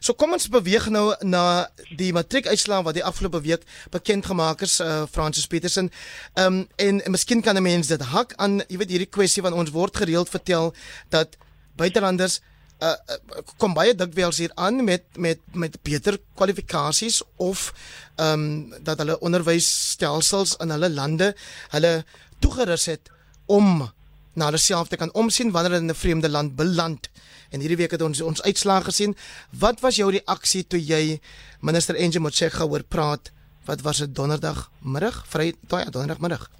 [0.00, 1.66] So kom ons beweeg nou na
[1.96, 5.90] die matriekuitslae wat die afgelope week bekend gemaak is uh, Francis Petersen.
[6.34, 9.42] Ehm um, en, en miskien kan 'n mens dit hak aan, jy weet hierdie kwessie
[9.42, 10.74] van ons word gereeld vertel
[11.08, 11.36] dat
[11.76, 12.40] buitelanders
[12.84, 13.18] uh,
[13.56, 17.72] kom baie dikwels hier aan met met met beter kwalifikasies of
[18.16, 21.34] ehm um, dat hulle onderwysstelsels in hulle lande
[21.74, 22.04] hulle
[22.38, 23.10] toegerus het
[23.46, 23.88] om
[24.34, 27.10] na hulle self te kan omsien wanneer hulle in 'n vreemde land beland.
[27.50, 29.16] En hierdie week het ons ons uitslae gesien.
[29.50, 31.20] Wat was jou reaksie toe jy
[31.60, 33.32] minister Enje Motshekga hoor praat?
[33.64, 35.24] Wat was dit donderdag middag?
[35.26, 36.50] Vry ja, donderdag middag.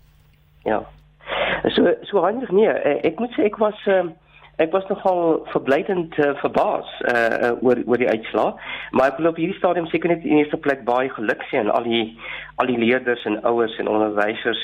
[0.64, 0.86] Ja.
[1.68, 4.04] So so handig nee, eh, ek moet sê ek was uh,
[4.56, 8.54] ek was nogal verblydend uh, verbaas uh, uh, oor oor die uitslaa,
[8.92, 11.72] maar ek wil op hierdie stadium seker net in eerste plek baie geluk sê aan
[11.74, 12.04] al die
[12.62, 14.62] al die leerders en ouers en onderwysers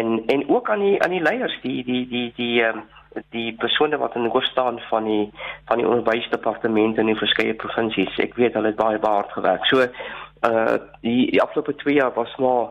[0.00, 2.86] en en ook aan die aan die leiers die die die die ehm
[3.34, 5.30] die persone wat in hoof staan van die
[5.66, 8.18] van die onderwysdepartement in die verskeie provinsies.
[8.22, 9.64] Ek weet hulle het baie hard gewerk.
[9.66, 12.70] So uh die, die afgelope 2 jaar was maar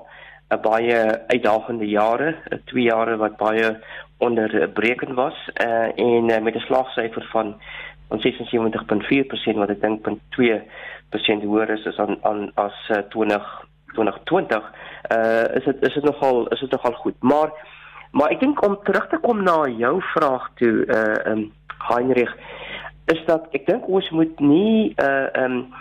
[0.50, 3.78] 'n baie uitdagende jare, 'n 2 jare wat baie
[4.18, 7.56] onderbrekend was uh, en uh, met 'n slaagsyfer van
[8.08, 13.66] van 76.4% wat ek dink punt 2% hoër is as aan, aan as uh, 20
[13.94, 14.64] 2020
[15.12, 17.16] uh is dit is dit nogal is dit nogal goed.
[17.20, 17.52] Maar
[18.12, 22.36] maar ek dink om terug te kom na jou vraag toe uh um Heinrich
[23.06, 25.74] is dat ek dink ons moet nie uh um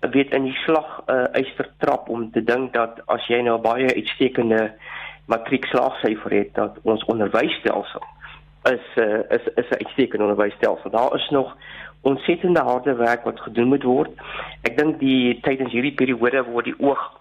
[0.00, 3.94] weet in die slag uh eister trap om te dink dat as jy nou baie
[3.94, 4.94] uitstekende uh
[5.26, 8.02] matriekslaagsyfer het dat ons onderwysstelsel
[8.64, 10.90] is uh, is is 'n uitstekende onderwysstelsel.
[10.90, 11.56] Daar is nog
[12.00, 14.10] ontsettende harde werk wat gedoen moet word.
[14.62, 17.12] Ek dink die tydens hierdie periode word die oog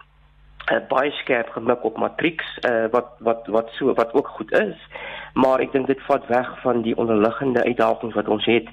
[0.71, 4.77] uh, baie skerp gemik op matrieks uh, wat wat wat so wat ook goed is.
[5.33, 8.67] Maar ek dink dit vat weg van die onderliggende uitdagings wat ons het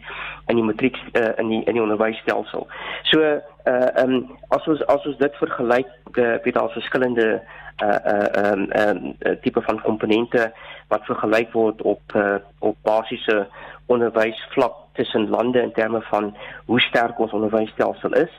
[0.46, 2.68] in die matriek uh, in die in die onderwysstelsel.
[3.02, 7.42] So uh um as ons as ons dit vergelyk uh, met al verskillende
[7.84, 10.52] uh uh um um tipe van komponente
[10.88, 13.46] wat vergelyk word op uh, op basiese
[13.86, 18.32] onderwysvlak tussen lande in terme van hoe sterk ons onderwysstelsel is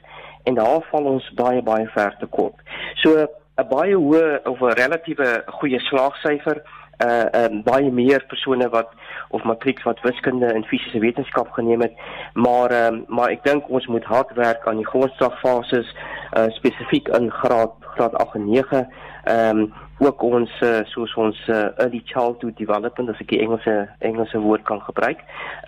[0.44, 2.58] en daar val ons baie baie ver te kort.
[3.04, 3.28] So
[3.60, 6.62] 'n baie hoë of 'n relatiewe goeie slaagsyfer
[7.02, 8.90] uh um, baie meer persone wat
[9.30, 11.94] of matriek wat wiskunde en fisiese wetenskap geneem het.
[12.34, 15.96] Maar um, maar ek dink ons moet hard werk aan die grondslagfases
[16.38, 18.88] uh spesifiek in graad graad 8 en 9
[19.24, 23.90] ehm um, ook ons uh, soos ons uh, early childhood development as ek die Engelse
[24.00, 25.20] Engelse woord kan gebruik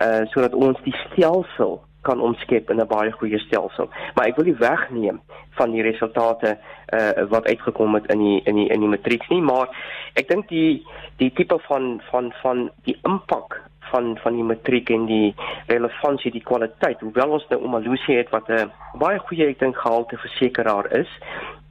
[0.02, 3.90] uh sodat ons die stelsel kan omskep in 'n baie goeie stelsel.
[4.16, 5.22] Maar ek wil nie wegneem
[5.58, 6.58] van die resultate
[6.94, 9.68] uh wat uitgekom het in die in die in die matriek nie, maar
[10.14, 10.86] ek dink die
[11.18, 13.62] die tipe van van van die impak
[13.92, 15.36] van van die matriek en die
[15.68, 20.18] relevantie die kwaliteit hoewel ons nou Omalusi het wat 'n baie goeie ek dink gehalte
[20.18, 21.12] versekeraar is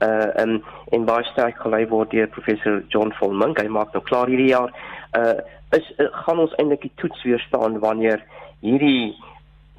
[0.02, 3.60] uh en en baie sterk gelei word deur professor John Volmink.
[3.60, 4.70] Hy maak nou klaar hierdie jaar.
[5.16, 5.40] Uh
[5.78, 8.24] is uh, gaan ons eintlik die toets weer staan wanneer
[8.60, 9.16] hierdie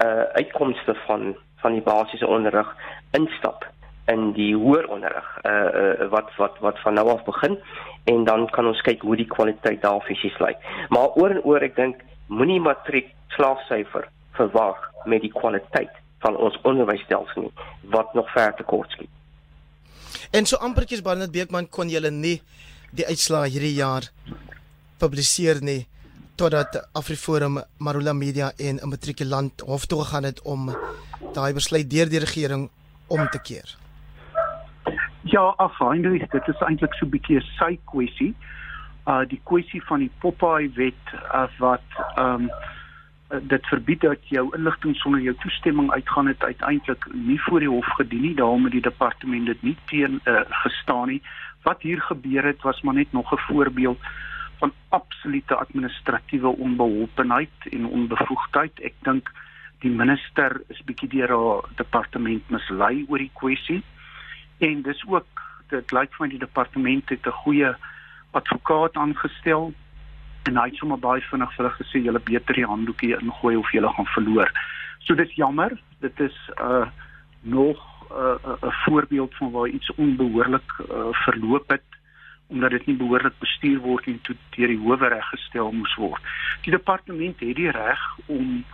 [0.02, 2.76] uh uitkomste van van die basiese onderrig
[3.10, 3.64] instap
[4.06, 7.58] in die hoër onderrig uh, uh wat wat wat van nou af begin
[8.04, 10.58] en dan kan ons kyk hoe die kwaliteit daar fisies lyk.
[10.88, 15.92] Maar oor en oor ek dink moenie matriek slaagsyfer verwag met die kwaliteit
[16.24, 17.52] van ons onderwysstelsel nie
[17.94, 19.10] wat nog ver te kort skiet.
[20.32, 22.40] En so ampertjies Barnard Beekman kon julle nie
[22.94, 24.08] die uitslae hierdie jaar
[24.98, 25.84] publiseer nie
[26.36, 30.76] totdat Afriforum Marula Media en 'n matrikulant hof toe gegaan het om
[31.32, 32.70] daai besluit deur die regering
[33.06, 33.76] om te keer.
[35.22, 38.34] Ja, afhandelik, dit is eintlik so 'n bietjie 'n sy kwessie.
[39.06, 42.50] Uh die kwessie van die Popeye wet uh, wat ehm um,
[43.42, 47.86] dit verbied dat jou inligting sonder jou toestemming uitgaan het uiteindelik nie voor die hof
[47.86, 51.22] gedien nie daarom het die departement dit nie teen uh, gestaan nie
[51.62, 53.98] wat hier gebeur het was maar net nog 'n voorbeeld
[54.58, 58.80] van absolute administratiewe onbeholpenheid en onbevoegdheid.
[58.80, 59.30] Ek dink
[59.84, 63.82] die minister is bietjie deur haar departement mislei oor die kwessie.
[64.58, 67.74] En dis ook dit lyk vir my die departement het 'n goeie
[68.30, 69.72] advokaat aangestel
[70.44, 73.72] en hy het sommer baie vinnig vir hulle gesê julle beter die handdoekie ingooi of
[73.72, 74.50] julle gaan verloor.
[75.04, 76.86] So dis jammer, dit is uh
[77.42, 77.78] nog
[78.10, 81.84] 'n uh, 'n voorbeeld van waar iets onbehoorlik uh, verloop het
[82.46, 86.32] omdat dit nie behoorlik bestuur word en toe deur die howe reggestel moes word.
[86.66, 88.64] Die departement het die reg om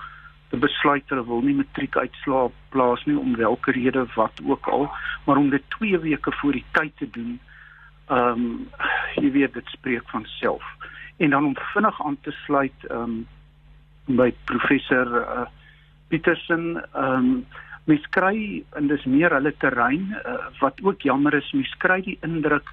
[0.50, 4.88] te besluit hulle wil nie matriek uitslaa plaas nie om watter rede wat ook al,
[5.26, 7.38] maar om dit 2 weke voor die tyd te doen
[8.11, 8.68] ehm um,
[9.14, 10.64] jy weet dit spreek van self.
[11.16, 13.26] En dan om vinnig aan te sluit ehm um,
[14.16, 15.46] by professor uh,
[16.09, 17.46] Petersen ehm um,
[17.85, 22.18] mens kry en dis meer hulle terrein uh, wat ook jammer is mens kry die
[22.26, 22.68] indruk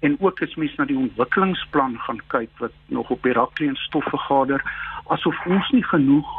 [0.00, 4.04] en ook as mens na die ontwikkelingsplan gaan kyk wat nog op Herakles en stof
[4.04, 4.64] vergader
[5.06, 6.32] asof ons nie genoeg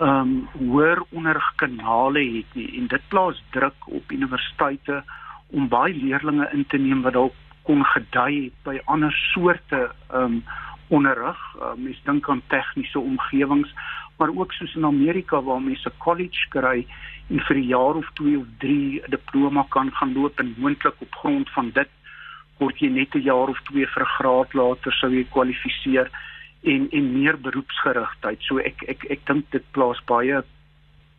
[0.00, 5.02] ehm um, hoër onderrigkanale het nie en dit plaas druk op universiteite
[5.50, 10.24] om baie leerders in te neem wat dalk kon gedui het by ander soorte ehm
[10.24, 10.42] um,
[10.90, 11.38] onderrig.
[11.56, 13.74] Uh, mens dink aan tegniese omgewings,
[14.18, 16.86] maar ook soos in Amerika waar mense 'n college kry
[17.28, 20.94] en vir 'n jaar of 2 of 3 'n diploma kan gaan loop en moontlik
[20.98, 21.88] op grond van dit
[22.60, 26.08] word jy net 'n jaar of 2 vir 'n graad later sou jy kwalifiseer
[26.62, 28.40] en en meer beroepsgerigtheid.
[28.42, 30.42] So ek ek ek dink dit plaas baie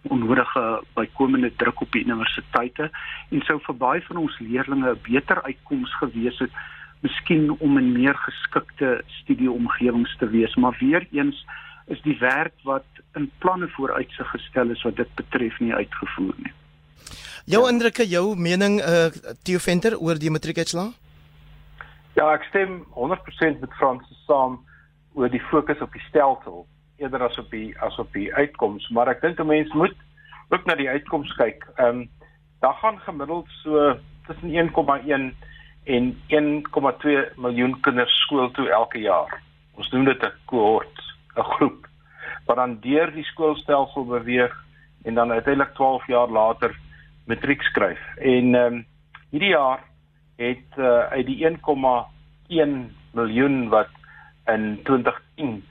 [0.10, 2.90] onnodige bykomende druk op die universiteite
[3.30, 6.52] en sou vir baie van ons leerders 'n beter uitkoms gewees het
[7.02, 11.46] miskien om in meer geskikte studieomgewings te wees maar weer eens
[11.88, 16.54] is die werk wat in planne vooruitsig gestel is wat dit betref nie uitgevoer nie.
[17.46, 17.70] Jou ja.
[17.70, 19.10] indrukke, jou mening uh
[19.44, 20.92] Theo Venter oor die matriekuitslae?
[22.14, 24.60] Ja, ek stem 100% met Frans saam
[25.16, 26.66] oor die fokus op die stelsel
[27.00, 29.96] eerder as op die as op die uitkoms, maar ek dink 'n mens moet
[30.50, 31.64] ook na die uitkoms kyk.
[31.78, 32.10] Ehm um,
[32.60, 33.96] daar gaan gemiddeld so
[34.28, 35.34] tussen 1,1
[35.84, 39.42] en 1,2 miljoen kinders skool toe elke jaar.
[39.76, 41.00] Ons noem dit 'n kohort,
[41.36, 41.88] 'n groep
[42.46, 44.54] wat dan deur die skoolstelsel beweeg
[45.04, 46.76] en dan uiteindelik 12 jaar later
[47.26, 48.00] matriek skryf.
[48.18, 48.86] En ehm um,
[49.30, 49.80] hierdie jaar
[50.36, 52.70] het uh, uit die 1,1
[53.12, 53.90] miljoen wat
[54.46, 55.64] in 2010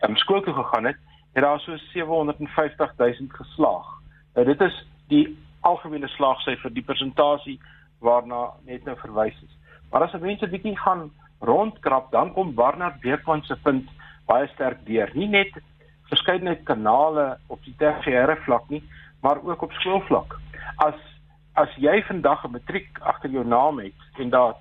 [0.00, 0.96] um, skool toe gegaan het,
[1.32, 3.86] het daar so 750 000 geslaag.
[4.34, 7.60] Nou dit is die algemene slaagsyfer, die persentasie
[7.98, 9.54] waarna net nou verwys is.
[9.90, 13.88] Maar as mense bietjie gaan rondkrap, dan kom Barnard Beekman se punt
[14.26, 15.10] baie sterk deur.
[15.14, 15.52] Nie net
[16.10, 18.82] verskeidenheid kanale op die tersiêre vlak nie,
[19.22, 20.38] maar ook op skoolvlak.
[20.76, 20.98] As
[21.56, 24.54] as jy vandag 'n matriek agter jou naam het en daar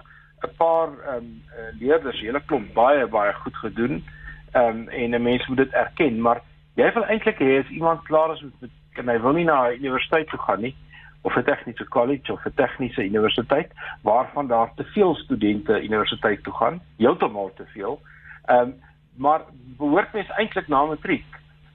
[0.43, 1.43] 'n paar ehm um,
[1.79, 4.03] leerders, hele klomp baie baie goed gedoen,
[4.51, 6.41] ehm um, en 'n mens moet dit erken, maar
[6.75, 9.79] jy wil eintlik hê as iemand klaar is met en hy wil nie na 'n
[9.79, 10.75] universiteit toe gaan nie
[11.21, 16.53] of 'n tegniese college of 'n tegniese universiteit waarvan daar te veel studente universiteit toe
[16.53, 18.01] gaan, heeltemal te veel.
[18.45, 18.73] Ehm um,
[19.15, 19.41] maar
[19.77, 21.25] behoort mens eintlik na matriek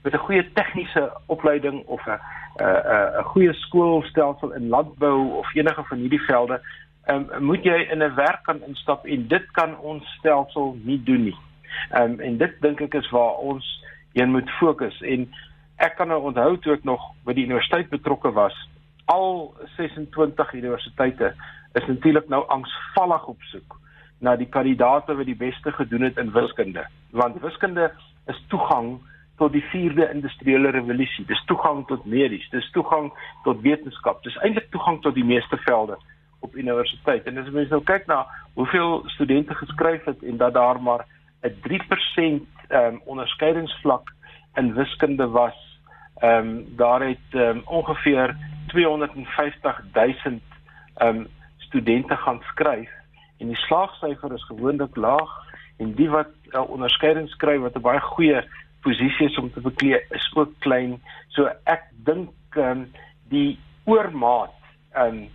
[0.02, 2.18] met 'n goeie tegniese opleiding of 'n
[2.58, 6.60] 'n 'n goeie skoolstelsel in landbou of enige van hierdie velde,
[7.04, 11.02] ehm um, moet jy in 'n werk kan instap en dit kan ons stelsel nie
[11.02, 11.36] doen nie.
[11.90, 15.32] Ehm um, en dit dink ek is waar ons een moet fokus en
[15.76, 18.68] ek kan nou onthou toe ek nog by die universiteit betrokke was,
[19.04, 21.34] al 26 universiteite
[21.72, 23.78] is natuurlik nou angsvallig op soek
[24.18, 27.90] na die kandidaate wat die beste gedoen het in wiskunde, want wiskunde
[28.26, 29.00] is toegang
[29.40, 31.24] tot die 4de industriële revolusie.
[31.26, 33.08] Dis toegang tot medies, dis toegang
[33.46, 34.20] tot wetenskap.
[34.26, 35.96] Dis eintlik toegang tot die meeste velde
[36.44, 37.24] op universiteit.
[37.24, 38.26] En as mens nou kyk na
[38.58, 41.06] hoeveel studente geskryf het en dat daar maar
[41.42, 44.12] 'n 3% ehm um, onderskeidingsvlak
[44.54, 45.58] in wiskunde was,
[46.20, 50.14] ehm um, daar het ehm um, ongeveer 250 000
[50.94, 51.26] ehm um,
[51.56, 52.90] studente gaan skryf
[53.38, 55.32] en die slaagsyfer is gewoonlik laag
[55.76, 58.44] en die wat uh, onderskeiding skryf wat 'n baie goeie
[58.82, 61.00] posisie is om te beklee is ook klein.
[61.28, 62.88] So ek dink ehm um,
[63.30, 64.56] die oormaat
[64.94, 65.28] ehm um,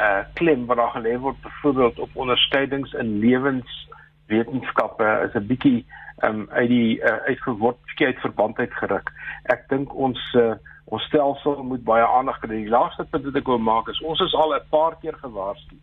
[0.00, 5.86] uh klem wat daar gelê word byvoorbeeld op onderskeidings in lewenswetenskappe is 'n bietjie
[6.18, 9.12] ehm um, uit die uh, uitgeword uit verband uit geruk.
[9.42, 12.56] Ek dink ons uh, ons stelsel moet baie aandag kry.
[12.56, 15.76] Die laaste punt wat ek wil maak is ons is al 'n paar keer gewaarsku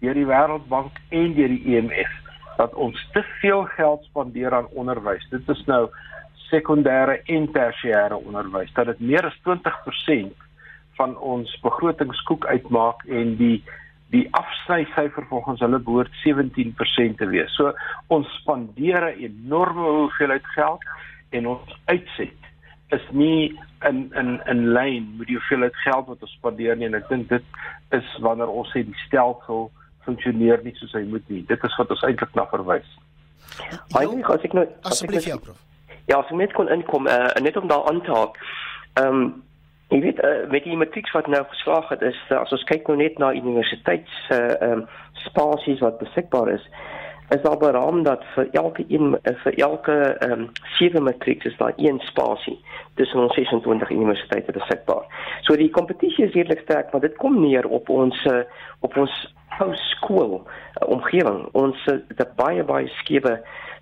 [0.00, 4.68] deur die Wêreldbank en deur die IMF e dat ons te veel geld spandeer aan
[4.76, 5.26] onderwys.
[5.30, 5.88] Dit is nou
[6.50, 8.72] sekondêre en tersiêre onderwys.
[8.74, 10.34] Dat dit meer as 20%
[11.00, 13.62] van ons begrotingskoek uitmaak en die
[14.10, 17.52] die afsnysyfer volgens hulle behoort 17% te wees.
[17.54, 17.70] So
[18.08, 20.82] ons spandeer 'n enorme hoeveelheid geld
[21.30, 22.40] en ons uitset
[22.90, 23.58] is nie
[23.88, 27.28] in in in lyn met die hoeveelheid geld wat ons spandeer nie en ek dink
[27.28, 27.44] dit
[27.90, 29.70] is wanneer ons sê die stelsel
[30.04, 31.44] funksioneer nie soos hy moet nie.
[31.46, 32.90] Dit is wat ons eintlik na verwys.
[33.94, 35.69] Eintlik as ek nou asseblief ja prof.
[36.06, 38.40] Ja, as ek net kon inkom uh, net om daar aan te haak.
[38.94, 39.30] Ehm um,
[39.90, 42.86] ek weet uh, met die matriek wat nou geslaag het is uh, as ons kyk
[42.86, 44.84] nou net na universiteits uh, um,
[45.26, 46.66] spasies wat beskikbaar is
[47.34, 50.46] is daar beraam dat vir elke een vir elke ehm um,
[50.78, 52.58] sewe matriek is daar een spasie
[52.94, 55.04] tussen ons 26 universiteite beskikbaar.
[55.42, 58.26] So die kompetisie is redelik sterk, maar dit kom neer op ons
[58.80, 59.14] op ons
[59.58, 61.48] postskool uh, omgewing.
[61.52, 63.40] Ons het 'n baie baie skewe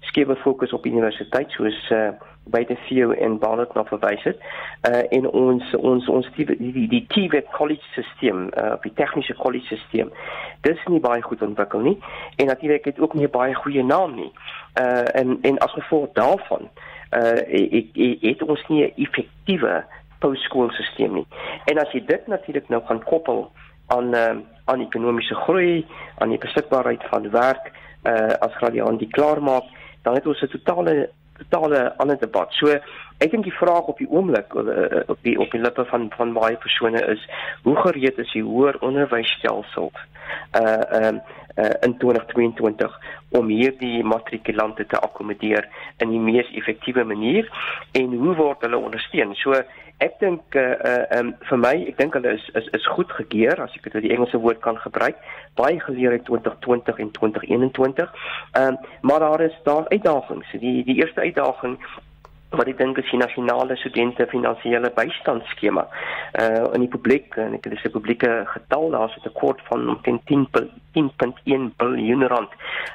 [0.09, 2.11] skewe fokus op universiteit soos uh,
[2.51, 4.41] by die FU en Barnard nog verwys het.
[4.89, 6.47] Uh in ons ons ons die
[6.89, 10.13] die, TVET college stelsel, uh die tegniese college stelsel.
[10.67, 11.97] Dis nie baie goed ontwikkel nie
[12.37, 14.33] en natuurlik het ook nie baie goeie naam nie.
[14.81, 16.69] Uh en en as gevolg daarvan
[17.13, 19.85] uh ek ek het ons nie 'n effektiewe
[20.19, 21.27] postskoolstelsel nie.
[21.65, 23.51] En as jy dit natuurlik nou gaan koppel
[23.87, 25.87] aan uh, aan ekonomiese groei,
[26.19, 27.73] aan die beskikbaarheid van werk,
[28.05, 29.65] uh as graduaan die klaar maak,
[30.03, 32.53] dan het ons 'n totale totale ander debat.
[32.53, 32.67] So
[33.19, 36.33] ek dink die vraag op die oomblik uh, op die op die lippe van van
[36.33, 37.29] baie persone is
[37.63, 39.93] hoe gereed is die hoër onderwysstelsel
[40.61, 41.21] uh um
[41.59, 42.95] uh, in 2022
[43.39, 45.69] om hierdie matrikulante te akkommodeer
[46.03, 47.51] in die mees effektiewe manier
[47.99, 49.35] en hoe word hulle ondersteun?
[49.43, 49.59] So
[49.99, 53.75] ek dink uh, um vir my ek dink hulle is is is goed gekeer as
[53.79, 55.19] ek dit die Engelse woord kan gebruik.
[55.59, 58.13] Baie geleer het 2020 en 2021
[58.63, 60.55] um maar daar is daar uitdagings.
[60.63, 61.79] Die die eerste uitdaging
[62.51, 65.85] wat ek dink is die nasionale studente finansiële bystandsskema.
[66.41, 70.25] Uh in die publiek en ek dis 'n publieke getal daar's 'n tekort van omtrent
[70.27, 70.49] 10
[70.93, 72.53] 10.1 miljard rand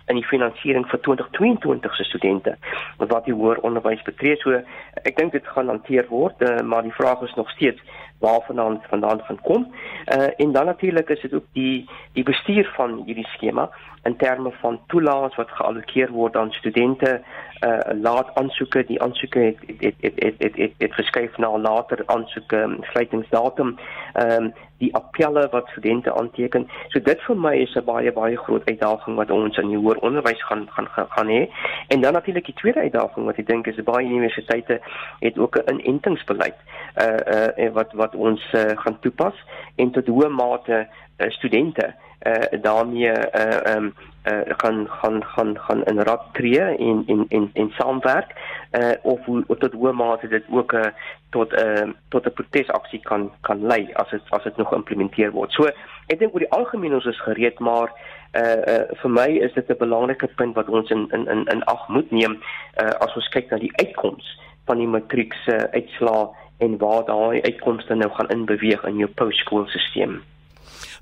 [0.07, 2.57] in die finansiering vir 2022 se studente
[2.97, 4.39] wat die hoër onderwys betref.
[4.41, 4.61] So
[5.03, 7.81] ek dink dit gaan hanteer word, uh, maar die vraag is nog steeds
[8.19, 9.73] waarvandaan vandaan gaan kom.
[10.07, 13.69] Uh en dan natuurlik is dit ook die die bestuur van hierdie skema
[14.03, 17.21] in terme van toelaas wat geallokeer word aan studente
[17.63, 22.03] uh laat aansoeke die aansoeke het het het het het, het, het verskuif na later
[22.05, 23.75] aansoeke um, sluitingsdatum
[24.13, 26.67] ehm um, die appelle wat studente aanteken.
[26.91, 29.97] So dit vir my is 'n baie baie groot uitdaging wat ons in die hoër
[29.97, 31.47] onderwys gaan gaan gaan hê.
[31.87, 34.81] En dan natuurlik die tweede uitdaging wat ek dink is baie universiteite
[35.19, 36.59] het ook 'n inentingsbeleid
[37.03, 39.35] uh uh wat wat ons uh, gaan toepas
[39.75, 40.87] en tot hoe mate
[41.17, 41.93] uh, studente
[42.27, 43.92] uh, daarmee uh, um,
[44.23, 48.31] uh, gaan gaan gaan gaan in raad tree en en en en saamwerk
[48.71, 50.81] uh, of hoe tot hoe mate dit ook uh,
[51.29, 55.31] tot 'n uh, tot 'n protesaksie kan kan lei as dit as dit nog geïmplementeer
[55.31, 55.51] word.
[55.51, 55.63] So
[56.07, 57.91] ek dink oor die algemeen ons is gereed maar
[58.33, 61.63] uh, uh vir my is dit 'n belangrike punt wat ons in in in in
[61.63, 62.39] ag moet neem
[62.81, 66.27] uh, as ons kyk na die uitkoms van die matriek se uh, uitslae
[66.57, 70.21] en waar daai uitkomste nou gaan inbeweeg in jou postskoolstelsel.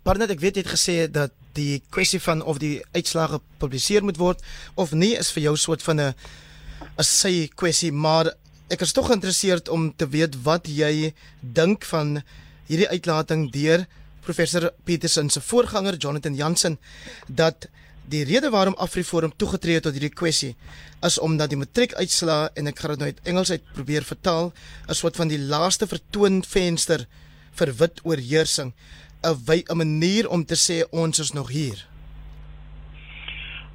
[0.02, 4.18] Barnard, ek weet jy het gesê dat die kwessie van of die uitslae gepubliseer moet
[4.18, 4.40] word
[4.82, 6.14] of nie is vir jou soort van 'n
[6.98, 8.34] 'n sy kwessie, maar
[8.70, 12.24] ek is tog geïnteresseerd om te weet wat jy dink van
[12.66, 13.86] hierdie uitlating deur
[14.22, 16.80] professor Petersen se voorganger Jonathan Jansen
[17.28, 17.68] dat
[18.10, 20.56] die rede waarom Afriforum toegetree het tot hierdie kwessie
[21.02, 24.52] is omdat die matriekuitslae en ek gaan dit nou uit Engels uit probeer vertaal,
[24.90, 27.08] 'n soort van die laaste vertoonvenster
[27.54, 28.74] vir wit oorheersing
[29.22, 31.88] 'n 'n manier om te sê ons is nog hier.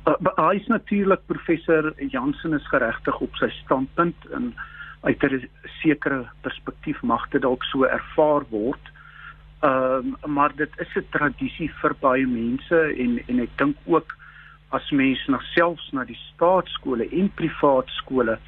[0.07, 4.55] Uh, hy is natuurlik professor Jansen is geregtig op sy standpunt en
[5.01, 5.49] uit 'n
[5.83, 8.85] sekere perspektief mag dit dalk so ervaar word.
[9.61, 14.17] Ehm um, maar dit is 'n tradisie vir baie mense en en ek dink ook
[14.69, 18.39] as mense na selfs na die staatskole en privaat skole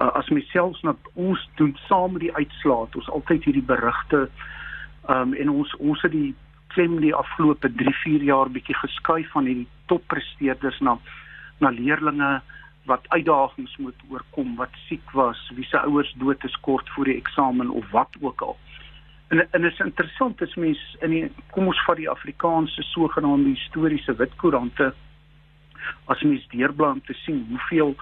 [0.00, 4.28] uh, as mens selfs na ons doen saam met die uitslae ons altyd hierdie berigte
[5.08, 6.34] Um en ons ons het die
[6.74, 10.98] klem die afgelope 3, 4 jaar bietjie geskuif van hierdie toppresteerders na
[11.60, 12.40] na leerdlinge
[12.88, 17.18] wat uitdagings moet oorkom, wat siek was, wie se ouers dood is kort voor die
[17.20, 18.56] eksamen of wat ook al.
[19.28, 24.16] En en is interessant as mens in die kom ons vat die Afrikaanse sogenaamde historiese
[24.18, 24.92] witkoerante
[26.06, 27.94] as mens deurblaai om te sien hoeveel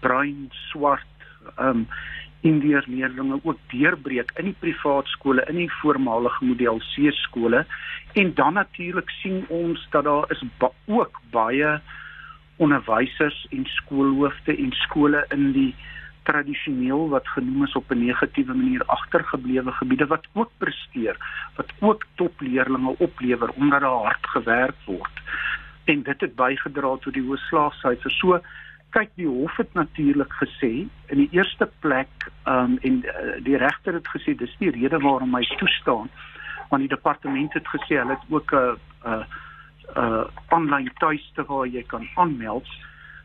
[0.00, 1.86] bruin, swart, ehm um,
[2.42, 7.64] Indiër leerders ook deurbreek in die privaat skole, in die voormalige model C skole
[8.12, 11.80] en dan natuurlik sien ons dat daar is ba ook baie
[12.56, 15.74] onderwysers en skoolhoofde en skole in die
[16.28, 21.16] tradisioneel wat genoem is op 'n negatiewe manier agtergeblewe gebiede wat ook presteer,
[21.56, 25.16] wat ook topleerders oplewer omdat daar hard gewerk word.
[25.84, 28.18] En dit het bygedra tot die hoë slaagsyfers.
[28.18, 28.40] So
[28.92, 30.72] kyk die hof het natuurlik gesê
[31.12, 35.34] in die eerste plek um, en uh, die regter het gesê dis die rede waarom
[35.34, 36.10] hy toestaan
[36.70, 39.24] want die departement het gesê hulle het ook 'n 'n
[39.96, 42.68] 'n aanlyn tuiste waar jy kan aanmeld.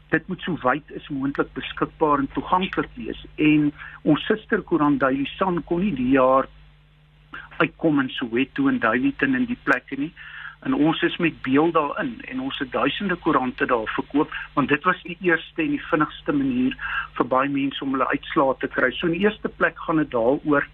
[0.09, 3.25] Dit moet so wyd as moontlik beskikbaar en toeganklik wees.
[3.35, 6.47] En ons susterkoerant Daily Sun kon nie die jaar
[7.57, 10.13] uitkom in Soweto en Daveyton in die plekke nie
[10.65, 14.83] en ons is met beeld daarin en ons het duisende koerante daar verkoop want dit
[14.83, 16.75] was die eerste en die vinnigste manier
[17.19, 18.91] vir baie mense om hulle uitslae te kry.
[18.91, 20.67] So in die eerste plek gaan dit daaroor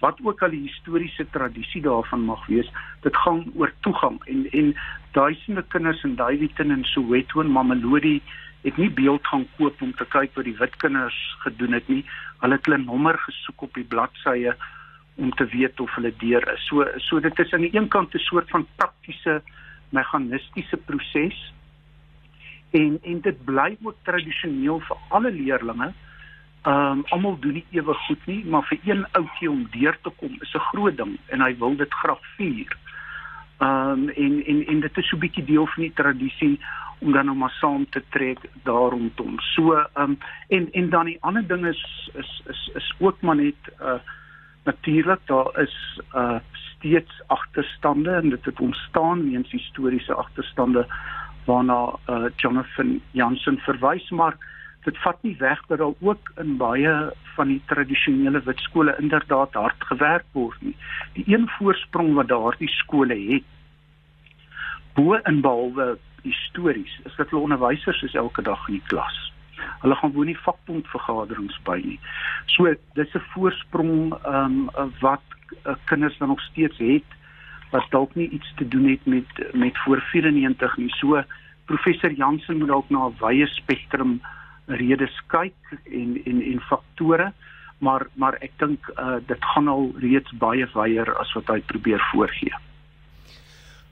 [0.00, 2.68] wat ook al die historiese tradisie daarvan mag wees,
[3.02, 4.74] dit gaan oor toegang en en
[5.16, 8.20] duisende kinders in Davidton en Soweto en Mamelodi
[8.62, 12.02] het nie beeld gaan koop om te kyk wat die wit kinders gedoen het nie.
[12.42, 14.56] Hulle het hulle nommer gesoek op die bladsye
[15.16, 16.66] om te weet of hulle deur is.
[16.66, 19.42] So so dit is aan die een kant 'n soort van taktiese
[19.88, 21.52] meganistiese proses
[22.70, 25.94] en en dit bly ook tradisioneel vir alle leerders
[26.66, 30.10] Ehm um, almal doen nie ewe goed nie, maar vir een ouetjie om deur te
[30.18, 32.76] kom is 'n groot ding en hy wil dit graag vier.
[33.58, 36.58] Ehm um, en en en dit is so 'n bietjie deel van die tradisie
[36.98, 39.38] om dan nou maar saam te trek daar rondom.
[39.40, 43.36] So ehm um, en en dan die ander ding is is is is ook maar
[43.36, 44.00] net uh
[44.66, 46.38] natuurlik daar is uh
[46.76, 50.86] steeds agterstande en dit het ontstaan weens historiese agterstande
[51.44, 54.36] waarna uh Jonathan Jansen verwys maar
[54.86, 56.94] dit vat nie weg dat daar ook in baie
[57.34, 60.76] van die tradisionele wit skole inderdaad hard gewerk word nie.
[61.18, 63.48] Die een voorsprong wat daardie skole het
[64.96, 69.18] bo en behalwe histories is dat hulle onderwysers is elke dag in die klas.
[69.82, 72.00] Hulle gaan woon nie vakbondvergaderings by nie.
[72.46, 75.22] So dis 'n voorsprong ehm um, wat
[75.66, 77.10] uh, kinders dan nog steeds het
[77.70, 80.90] wat dalk nie iets te doen het met met voor 94 nie.
[80.90, 81.22] So
[81.64, 84.20] professor Jansen moet dalk na 'n wye spektrum
[84.66, 87.32] redes kyk en en en faktore
[87.78, 92.00] maar maar ek dink uh, dit gaan al reeds baie wyer as wat hy probeer
[92.12, 92.54] voorgee.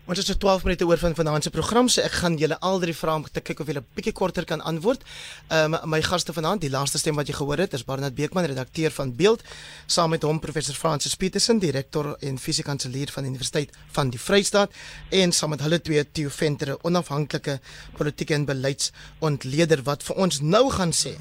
[0.04, 2.76] Ons het so 12 minute oor van vanaand se program, so ek gaan julle al
[2.82, 5.00] drie vrae om te kyk of julle bietjie korter kan antwoord.
[5.48, 8.44] Ehm um, my gaste vanaand, die laaste stem wat jy gehoor het, is Barnard Beekman,
[8.44, 9.40] redakteur van Beeld,
[9.86, 14.76] saam met hom professor Francis Petersen, direkteur en fisiekanselier van die Universiteit van die Vrystaat,
[15.08, 17.58] en saam met hulle twee Theo Venter, onafhanklike
[17.96, 21.16] politieke en beleidsontleder wat vir ons nou gaan sê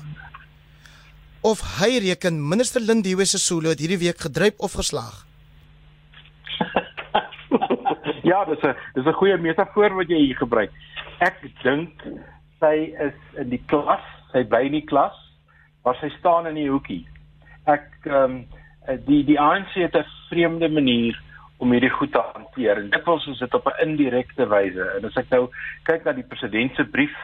[1.43, 5.23] of hy reken minister Lindiwe Sisulu het hierdie week gedryf of geslaag.
[8.23, 10.71] Ja, dis 'n dis 'n goeie metafoor wat jy hier gebruik.
[11.19, 11.91] Ek dink
[12.59, 15.15] sy is in die klas, sy bly in die klas,
[15.83, 17.05] waar sy staan in die hoekie.
[17.67, 18.45] Ek ehm um,
[19.05, 21.19] die die ANC het 'n vreemde manier
[21.57, 22.77] om hierdie goed te hanteer.
[22.77, 24.83] En dit was dit op 'n indirekte wyse.
[24.97, 25.49] En as ek nou
[25.83, 27.15] kyk na die president se brief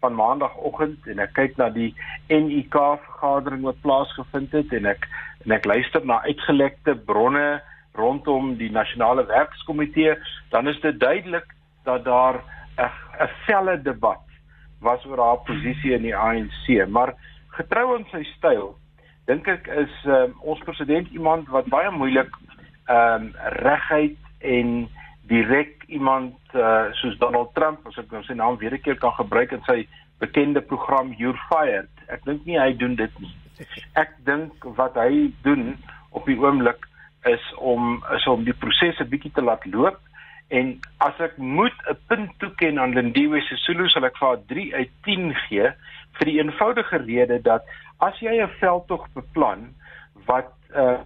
[0.00, 1.94] van maandagooggend en ek kyk na die
[2.28, 5.08] NUK vergadering wat plaasgevind het en ek
[5.44, 7.62] en ek luister na uitgelekte bronne
[7.96, 10.16] rondom die nasionale werkskomitee,
[10.50, 11.46] dan is dit duidelik
[11.84, 12.40] dat daar
[12.76, 12.90] 'n
[13.24, 14.22] 'n felle debat
[14.80, 17.14] was oor haar posisie in die ANC, maar
[17.48, 18.76] getrou aan sy styl,
[19.26, 22.30] dink ek is um, ons president iemand wat baie moeilik
[22.86, 23.32] ehm um,
[23.64, 24.88] reguit en
[25.26, 29.12] direk iemand uh, soos Donald Trump, as ek nou sy naam weer 'n keer kan
[29.18, 29.88] gebruik in sy
[30.18, 31.90] bekende program You're Fired.
[32.08, 33.32] Ek dink nie hy doen dit nie.
[33.94, 35.76] Ek dink wat hy doen
[36.10, 36.86] op die oomblik
[37.26, 39.98] is om is om die proses 'n bietjie te laat loop.
[40.48, 44.74] En as ek moet 'n punt toeken aan Lindiwe Sisulu sal ek vir haar 3
[44.74, 45.70] uit 10 gee
[46.18, 47.62] vir die eenvoudige rede dat
[47.98, 49.74] as jy 'n veldtog beplan
[50.26, 50.98] wat uh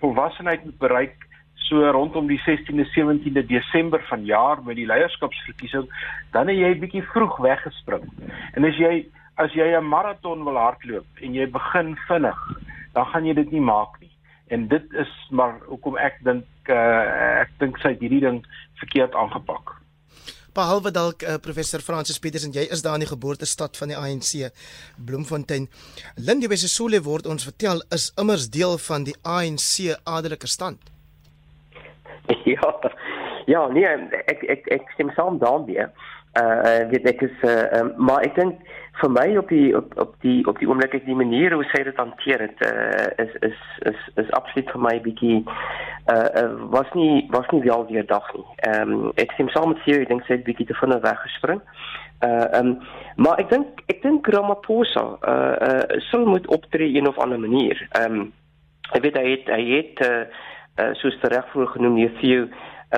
[0.00, 1.16] volwassenheid moet bereik
[1.54, 5.88] so rondom die 16de 17de Desember vanjaar met die leierskapsverkiesing
[6.30, 8.06] dan het jy bietjie vroeg weggespring.
[8.54, 9.06] En as jy
[9.36, 12.40] as jy 'n maraton wil hardloop en jy begin vinnig
[12.92, 14.10] dan gaan jy dit nie maak nie
[14.54, 18.40] en dit is maar hoekom ek dink uh, ek dink sy het hierdie ding
[18.80, 19.76] verkeerd aangepak.
[20.58, 23.98] Behalwe dalk uh, professor Francis Peters en jy is daar in die geboortestad van die
[23.98, 24.48] ANC
[24.96, 25.68] Bloemfontein.
[26.16, 30.80] Lindy Wesesole word ons vertel is immers deel van die ANC adelike stand.
[32.44, 32.72] Ja.
[33.48, 33.88] Ja, nee,
[34.28, 35.86] ek ek ek stem saam daarmee.
[36.36, 38.58] Uh weet ek is uh um, maar ek dink
[39.00, 41.82] vir my op die op op die op die oomblik ek die manier hoe sy
[41.86, 46.90] dit hanteer het uh, is is is is absoluut vir my bietjie uh, uh was
[46.98, 48.46] nie was nie wel weer dag nie.
[48.70, 51.62] Ehm um, ek sien saam met sy dink sy het bietjie te vinnig weggespring.
[52.26, 52.74] Uh ehm um,
[53.16, 57.86] maar ek dink ek dink Ramaphosa uh uh sou moet optree een of ander manier.
[57.92, 58.32] Ehm um,
[58.92, 60.24] ek weet hy het hy het uh,
[60.82, 62.48] uh soos reg voor genoem hier vir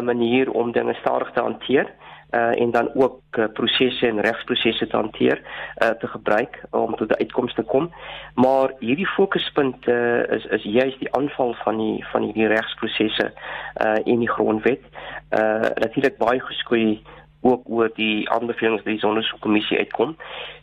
[0.00, 1.86] 'n manier om dinge stadig te hanteer
[2.30, 7.08] uh, en dan ook uh, prosesse en regsprosesse te hanteer uh, te gebruik om tot
[7.08, 7.90] 'n uitkoms te kom.
[8.34, 13.32] Maar hierdie fokuspunt uh, is is juist die aanval van die van hierdie regsprosesse
[13.84, 14.82] uh, in die grondwet.
[15.30, 17.02] Uh, natuurlik baie geskoei
[17.40, 20.16] ook oor die aanbevelings wat die sonderkommissie uitkom.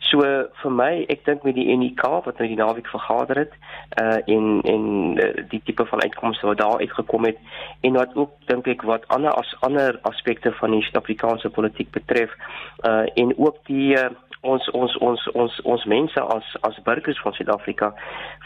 [0.08, 0.22] So
[0.62, 3.56] vir my, ek dink met die NIK wat nou die naweek vergader het,
[4.00, 4.84] uh en en
[5.18, 7.38] uh, die tipe van uitkomste wat daar uitgekom het
[7.80, 12.34] en wat ook dink ek wat ander as ander aspekte van die Suid-Afrikaanse politiek betref,
[12.86, 14.10] uh en ook die uh,
[14.40, 17.92] ons ons ons ons ons mense as as burgers van Suid-Afrika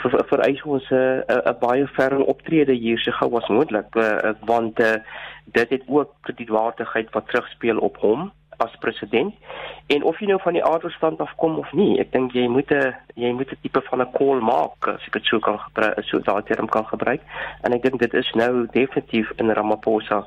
[0.03, 4.33] ver, vereis ons 'n uh, 'n baie ferm optrede hier so gou as moontlik uh,
[4.41, 4.97] want uh,
[5.45, 9.35] dit het ook kredietwaardigheid wat terugspeel op hom as president
[9.87, 12.95] en of jy nou van die adelstand afkom of nie ek dink jy moet 'n
[13.15, 16.19] jy moet 'n tipe van 'n call maak as ek dit sou kan gebruik so
[16.19, 17.21] daai term kan gebruik
[17.63, 20.27] en ek dink dit is nou definitief in Ramaphosa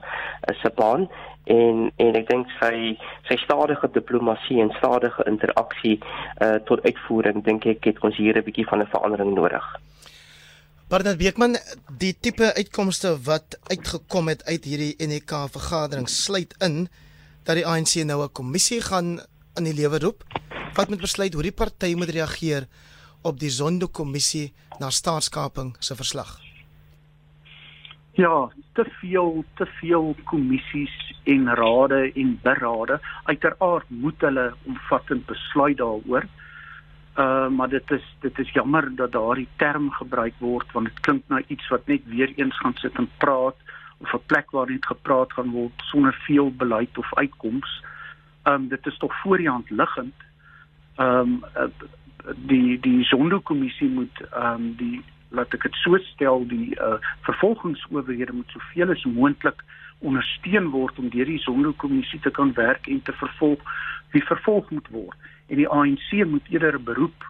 [0.61, 1.09] se baan
[1.45, 2.97] en en ek dink sy
[3.29, 5.99] sy stadige diplomatie en stadige interaksie
[6.41, 9.65] uh, tot uitvoering dink ek het ons hier 'n bietjie van 'n verandering nodig.
[10.89, 11.57] Bernard Beekman,
[11.97, 16.87] die tipe uitkomste wat uitgekom het uit hierdie NEK vergadering sluit in
[17.45, 19.19] dat die ANC nou 'n kommissie gaan
[19.55, 20.23] in die lewe roep
[20.75, 22.67] wat moet besluit hoe die party moet reageer
[23.21, 26.39] op die Zondo kommissie na staatskaping se verslag.
[28.11, 32.99] Ja, te veel te veel kommissies en rade en berade.
[33.23, 36.25] Uiteraard moet hulle omvattend besluit daaroor.
[37.17, 41.23] Uh maar dit is dit is jammer dat daardie term gebruik word want dit klink
[41.27, 43.55] na iets wat net weer eens gaan sit en praat
[44.05, 47.83] of 'n plek waar net gepraat gaan word sonder veel beleid of uitkoms.
[48.43, 50.15] Um dit is tog voor die hand liggend.
[50.97, 51.69] Um uh,
[52.35, 56.97] die die Zondo-kommissie moet um die laat ek dit so stel die uh,
[57.27, 59.63] vervolgingsowerhede moet soveel as moontlik
[59.99, 63.61] ondersteun word om deur die Zondo-kommissie te kan werk en te vervolg
[64.13, 67.25] wie vervolg moet word en die ANC moet eerder 'n beroep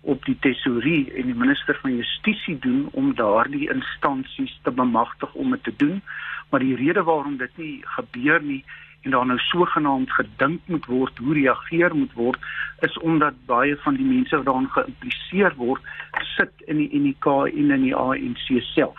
[0.00, 5.50] op die tesourie en die minister van justisie doen om daardie instansies te bemagtig om
[5.50, 6.02] dit te doen
[6.50, 8.64] maar die rede waarom dit nie gebeur nie
[9.02, 12.38] en daar nou sogenaamd gedink moet word hoe reageer moet word
[12.80, 15.92] is omdat baie van die mense wat daarin geïmpliseer word
[16.36, 18.98] sit in die NK en in die ANC self.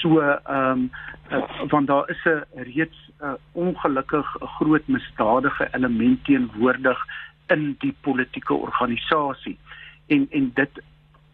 [0.00, 0.90] So ehm um,
[1.32, 6.98] uh, want daar is 'n reeds uh, ongelukkig 'n groot misdadige element teenwoordig
[7.46, 9.58] in die politieke organisasie
[10.06, 10.82] en en dit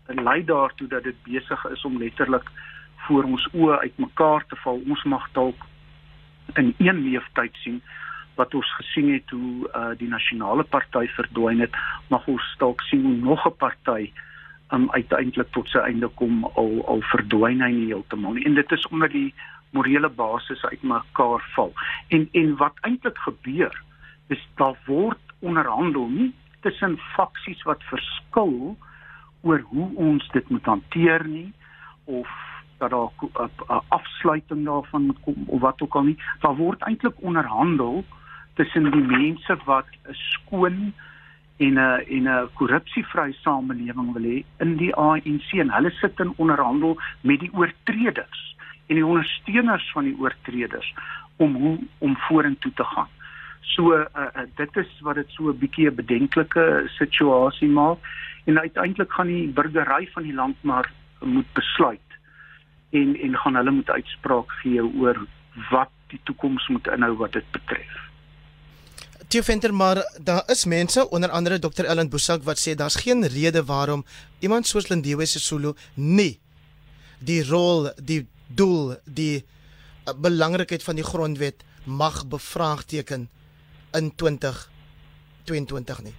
[0.07, 2.51] lei daartoe dat dit besig is om letterlik
[3.07, 4.83] voor ons oë uitmekaar te val.
[4.89, 5.67] Ons mag dalk
[6.55, 7.83] in een leeftyd sien
[8.35, 11.75] wat ons gesien het hoe uh, die nasionale party verdwyn het,
[12.09, 14.13] mag ons dalk sien hoe nog 'n party
[14.73, 18.45] um, uiteindelik tot sy einde kom al al verdwyn hy nie heeltemal nie.
[18.45, 19.35] En dit is omdat die
[19.71, 21.73] morele basis uitmekaar val.
[22.09, 23.83] En en wat eintlik gebeur
[24.29, 28.77] is daar word onderhandel nie tussen faksies wat verskil
[29.43, 31.53] oor hoe ons dit moet hanteer nie
[32.05, 32.29] of
[32.81, 33.13] dat daar
[33.69, 36.19] 'n afsluiting daarvan moet kom of wat ook al nie.
[36.41, 38.05] Daar word eintlik onderhandel
[38.55, 40.93] tussen die mense wat 'n skoon
[41.57, 46.33] en 'n en 'n korrupsievrye samelewing wil hê in die ANC en hulle sit in
[46.37, 48.57] onderhandel met die oortreders
[48.87, 50.95] en die ondersteuners van die oortreders
[51.37, 53.09] om hoe om vorentoe te gaan.
[53.61, 57.99] So uh, uh, dit is wat dit so 'n bietjie 'n bedenklike situasie maak
[58.45, 62.09] en uiteindelik gaan die burgery van die land maar moet besluit
[62.91, 65.27] en en gaan hulle moet uitspraak gee oor
[65.71, 68.11] wat die toekoms moet inhou wat dit betref.
[69.29, 73.27] Tio Venter maar daar is mense onder andere Dr Ellen Bosak wat sê daar's geen
[73.27, 74.05] rede waarom
[74.39, 76.41] iemand soos Lindiwe Sisulu nie
[77.21, 83.29] die rol, die doel, die uh, belangrikheid van die grondwet mag bevraagteken
[83.93, 86.15] in 2022 nie.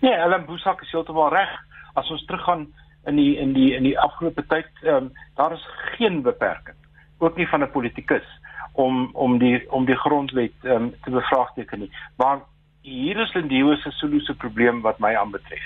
[0.00, 1.52] Nee, Ellen Bosak is heeltemal reg.
[1.94, 2.66] As ons teruggaan
[3.06, 6.76] in die in die in die afgelope tyd ehm um, daar is geen beperking
[7.18, 8.26] ook nie van 'n politikus
[8.72, 11.90] om om die om die grondwet ehm um, te bevraagteken nie.
[12.16, 12.40] Maar
[12.80, 15.64] hier is Lindiwe se solusie probleem wat my aanbetref.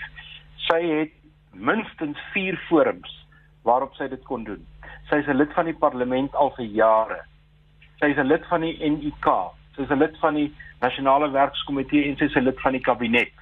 [0.56, 1.12] Sy het
[1.52, 3.26] minstens 4 forums
[3.62, 4.66] waarop sy dit kon doen.
[5.08, 7.20] Sy is 'n lid van die parlement al vir jare.
[7.98, 9.26] Sy is 'n lid van die NUK.
[9.80, 13.32] Is 'n lid van die nasionale werkskomitee en sy is 'n lid van die kabinet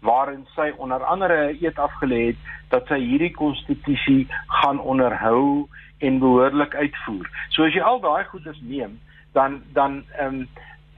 [0.00, 2.36] waarin sy onder andere 'n eed afgelê het
[2.68, 5.68] dat sy hierdie konstitusie gaan onderhou
[5.98, 7.30] en behoorlik uitvoer.
[7.48, 9.00] So as jy al daai goeders neem,
[9.32, 10.48] dan dan ehm um,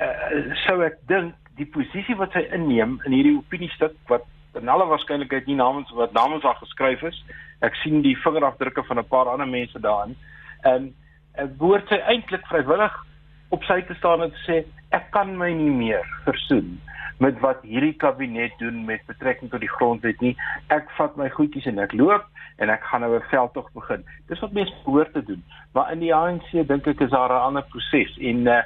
[0.00, 4.24] uh, sou ek dink die posisie wat sy inneem in hierdie opiniestuk wat
[4.54, 7.24] in alle waarskynlikheid nie namens wat namens haar geskryf is.
[7.60, 10.16] Ek sien die vingerafdrukke van 'n paar ander mense daarin.
[10.62, 10.92] Ehm
[11.38, 13.06] um, behoort sy eintlik vrywillig
[13.52, 14.62] op sy te staan en te sê
[14.96, 16.80] ek kan my nie meer versoen
[17.22, 20.32] met wat hierdie kabinet doen met betrekking tot die grondwet nie.
[20.74, 22.24] Ek vat my goedjies en ek loop
[22.62, 24.04] en ek gaan nou 'n veldtog begin.
[24.28, 25.42] Dis wat mense behoort te doen.
[25.74, 28.62] Maar in die ANC dink ek is daar 'n ander proses en uh,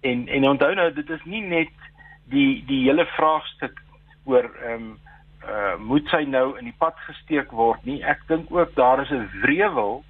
[0.00, 1.74] en en onthou nou dit is nie net
[2.24, 3.76] die die hele vraagstuk
[4.24, 4.98] oor ehm um,
[5.48, 8.02] uh, moet sy nou in die pad gesteek word nie.
[8.04, 10.04] Ek dink ook daar is 'n wrevel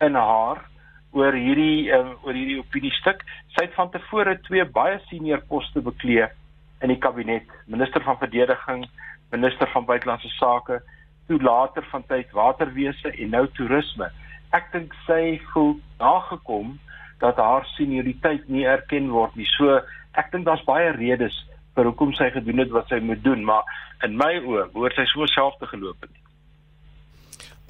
[0.00, 0.69] in haar
[1.16, 3.24] oor hierdie um, oor hierdie opiniestuk.
[3.56, 6.36] Sy het van tevore twee baie senior poste bekleed
[6.80, 8.86] in die kabinet, minister van verdediging
[9.30, 10.82] minister van buitelandse sake,
[11.26, 14.10] toe later van tyd waterwese en nou toerisme.
[14.56, 16.74] Ek dink sy voel nagekom
[17.22, 19.46] dat haar senioriteit nie erken word nie.
[19.54, 19.78] So
[20.18, 21.36] ek dink daar's baie redes
[21.76, 23.68] vir hoekom sy gedoen het wat sy moet doen, maar
[24.04, 26.16] in my oë behoort sy so self te geloop het.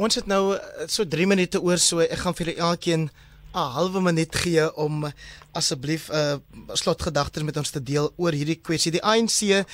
[0.00, 3.10] Ons het nou eh, so 3 minute oor so ek gaan vir julle elkeen
[3.54, 5.12] 'n halwe minuut gee om
[5.52, 6.36] asseblief 'n uh,
[6.72, 8.92] slotgedagtes met ons te deel oor hierdie kwessie.
[8.92, 9.66] Die ANC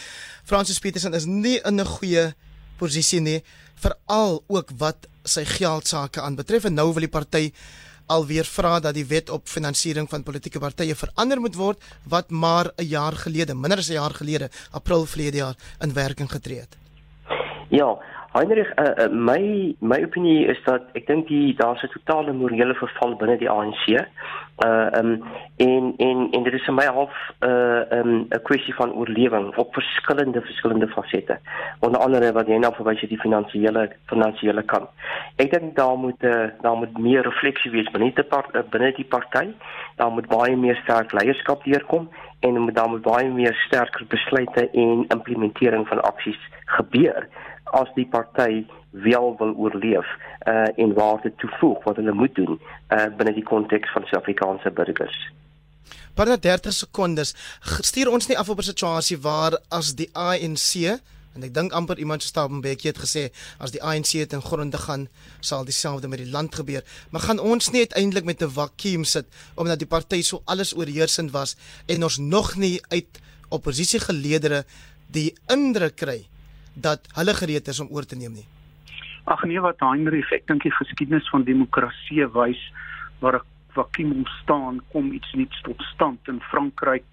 [0.44, 2.34] Francis Petersen is nie in 'n goeie
[2.78, 3.42] posisie nie,
[3.74, 7.52] veral ook wat sy geld sake aanbetref en nou wil die party
[8.06, 12.70] alweer vra dat die wet op finansiering van politieke partye verander moet word wat maar
[12.76, 16.76] 'n jaar gelede, minder as 'n jaar gelede, April verlede jaar in werking getree het.
[17.70, 17.98] Ja,
[18.36, 22.74] Heinrich, uh, uh, my my opinie is dat ek dink die daar's 'n totale morele
[22.74, 23.86] verval binne die ANC.
[24.64, 25.24] Uh um
[25.56, 29.56] en en en dit is vir my half 'n uh, um 'n kwessie van oorlewing
[29.56, 31.38] op verskillende verskillende fasette.
[31.80, 34.88] Onder andere wat jy nou verwys het die finansiële finansiële kant.
[35.36, 38.92] Ek dink daar moet uh, daar moet meer refleksie wees binne die part, uh, binne
[38.92, 39.48] die party.
[39.96, 42.10] Daar moet baie meer sterk leierskap deurkom
[42.40, 47.28] en daar moet baie meer sterker besluite en implementering van aksies gebeur
[47.72, 50.06] as die party wel wil oorleef
[50.46, 54.70] uh en waar dit toevoeg wat hulle moet doen uh binne die konteks van Suid-Afrikaanse
[54.70, 55.18] burgers.
[56.14, 57.34] Binne 30 sekondes
[57.80, 61.00] stuur ons nie af op 'n situasie waar as die ANC
[61.36, 63.24] en ek dink amper iemand so staan 'n bietjie het gesê
[63.58, 65.08] as die ANC het in gronde gaan
[65.40, 66.82] sal dieselfde met die land gebeur.
[67.10, 71.30] Maar gaan ons nie uiteindelik met 'n vakuum sit omdat die party so alles oorheersend
[71.30, 71.56] was
[71.86, 74.64] en ons nog nie uit oppositiegeleedere
[75.10, 76.26] die indruk kry
[76.76, 78.46] dat hulle gereed is om oor te neem nie.
[79.24, 82.60] Ag nee wat Heinrich, ek dink die geskiedenis van demokrasie wys
[83.20, 86.28] waar 'n vakuum ontstaan kom iets nuuts tot stand.
[86.28, 87.04] In Frankryk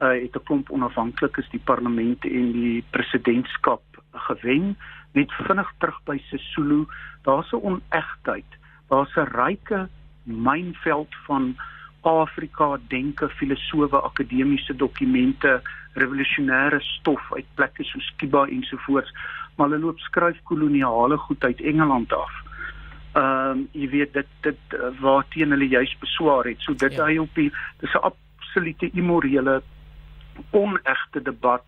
[0.00, 3.82] uh, het 'n klomp onafhanklikes die parlement en die presidentskap
[4.12, 4.76] gewen.
[5.12, 6.86] Net vinnig terug by Sesulu
[7.22, 8.50] daar's 'n onegtheid
[8.88, 9.88] daar's 'n ryke
[10.22, 11.56] mynveld van
[12.04, 15.60] Afrika denke filosowe akademiese dokumente
[15.94, 19.12] revolusionêre stof uit plekke soos Kiba ensovoorts,
[19.56, 22.32] maar hulle loop skryf koloniale goed uit Engeland af.
[23.14, 26.60] Ehm um, jy weet dit dit uh, waar teen hulle juis beswaar het.
[26.60, 27.06] So dit ja.
[27.06, 29.62] hy op die dis 'n absolute immorele
[30.50, 31.62] onegte debat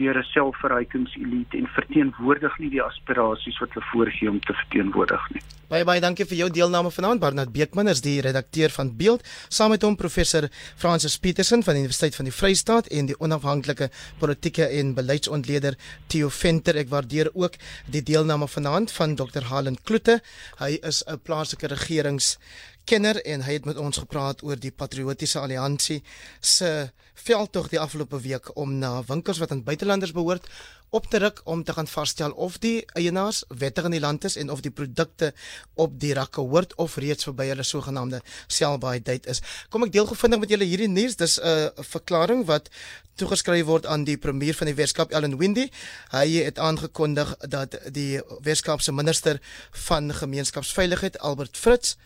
[0.00, 5.42] deur 'n selfverrykingselite en verteenwoordig nie die aspirasies wat hulle voorgee om te verteenwoordig nie.
[5.72, 7.20] Baie baie dankie vir jou deelname vanaand.
[7.20, 11.80] Barnard Beekman is die redakteur van Beeld saam met hom professor Francis Petersen van die
[11.80, 13.88] Universiteit van die Vrystaat en die onafhanklike
[14.18, 15.78] politieke en beleidsontleder
[16.12, 16.76] Theo Venter.
[16.76, 17.56] Ek waardeer ook
[17.88, 20.20] die deelname vanaand van Dr Halen Kloete.
[20.58, 22.38] Hy is 'n plaaslike regerings
[22.84, 26.02] kenner en hy het met ons gepraat oor die Patriotiese Alliansie
[26.40, 30.48] se veldtog die afgelope week om na winkels wat aan buitelanders behoort
[30.92, 34.36] op te ruk om te gaan vasstel of die eienaars wettig in die land is
[34.36, 35.30] en of die produkte
[35.74, 39.40] op die rakke hoort of reeds verby hulle sogenaamde sell-by date is.
[39.72, 41.16] Kom ek deel gevindig met julle hierdie nuus.
[41.16, 42.68] Dis 'n uh, verklaring wat
[43.16, 45.70] toegeskryf word aan die premier van die Weskaap Ellen Windy.
[46.12, 49.40] Hy het aangekondig dat die Weskaapse minister
[49.88, 51.96] van gemeenskapsveiligheid Albert Fritz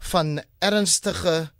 [0.00, 1.50] van ernstige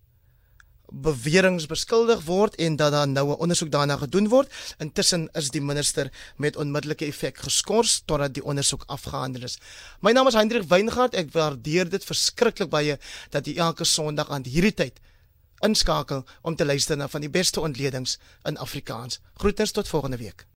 [0.91, 4.75] beweringe beskuldig word en dat daar nou 'n ondersoek daarna gedoen word.
[4.79, 9.59] Intussen is die minister met onmiddellike effek geskort totdat die ondersoek afgehandel is.
[10.01, 11.15] My naam is Hendrik Weingart.
[11.15, 12.99] Ek waardeer dit verskriklik baie
[13.31, 15.01] dat jy elke Sondag aan hierdie tyd
[15.61, 19.21] inskakel om te luister na van die beste ontledings in Afrikaans.
[19.35, 20.47] Groetens tot volgende week.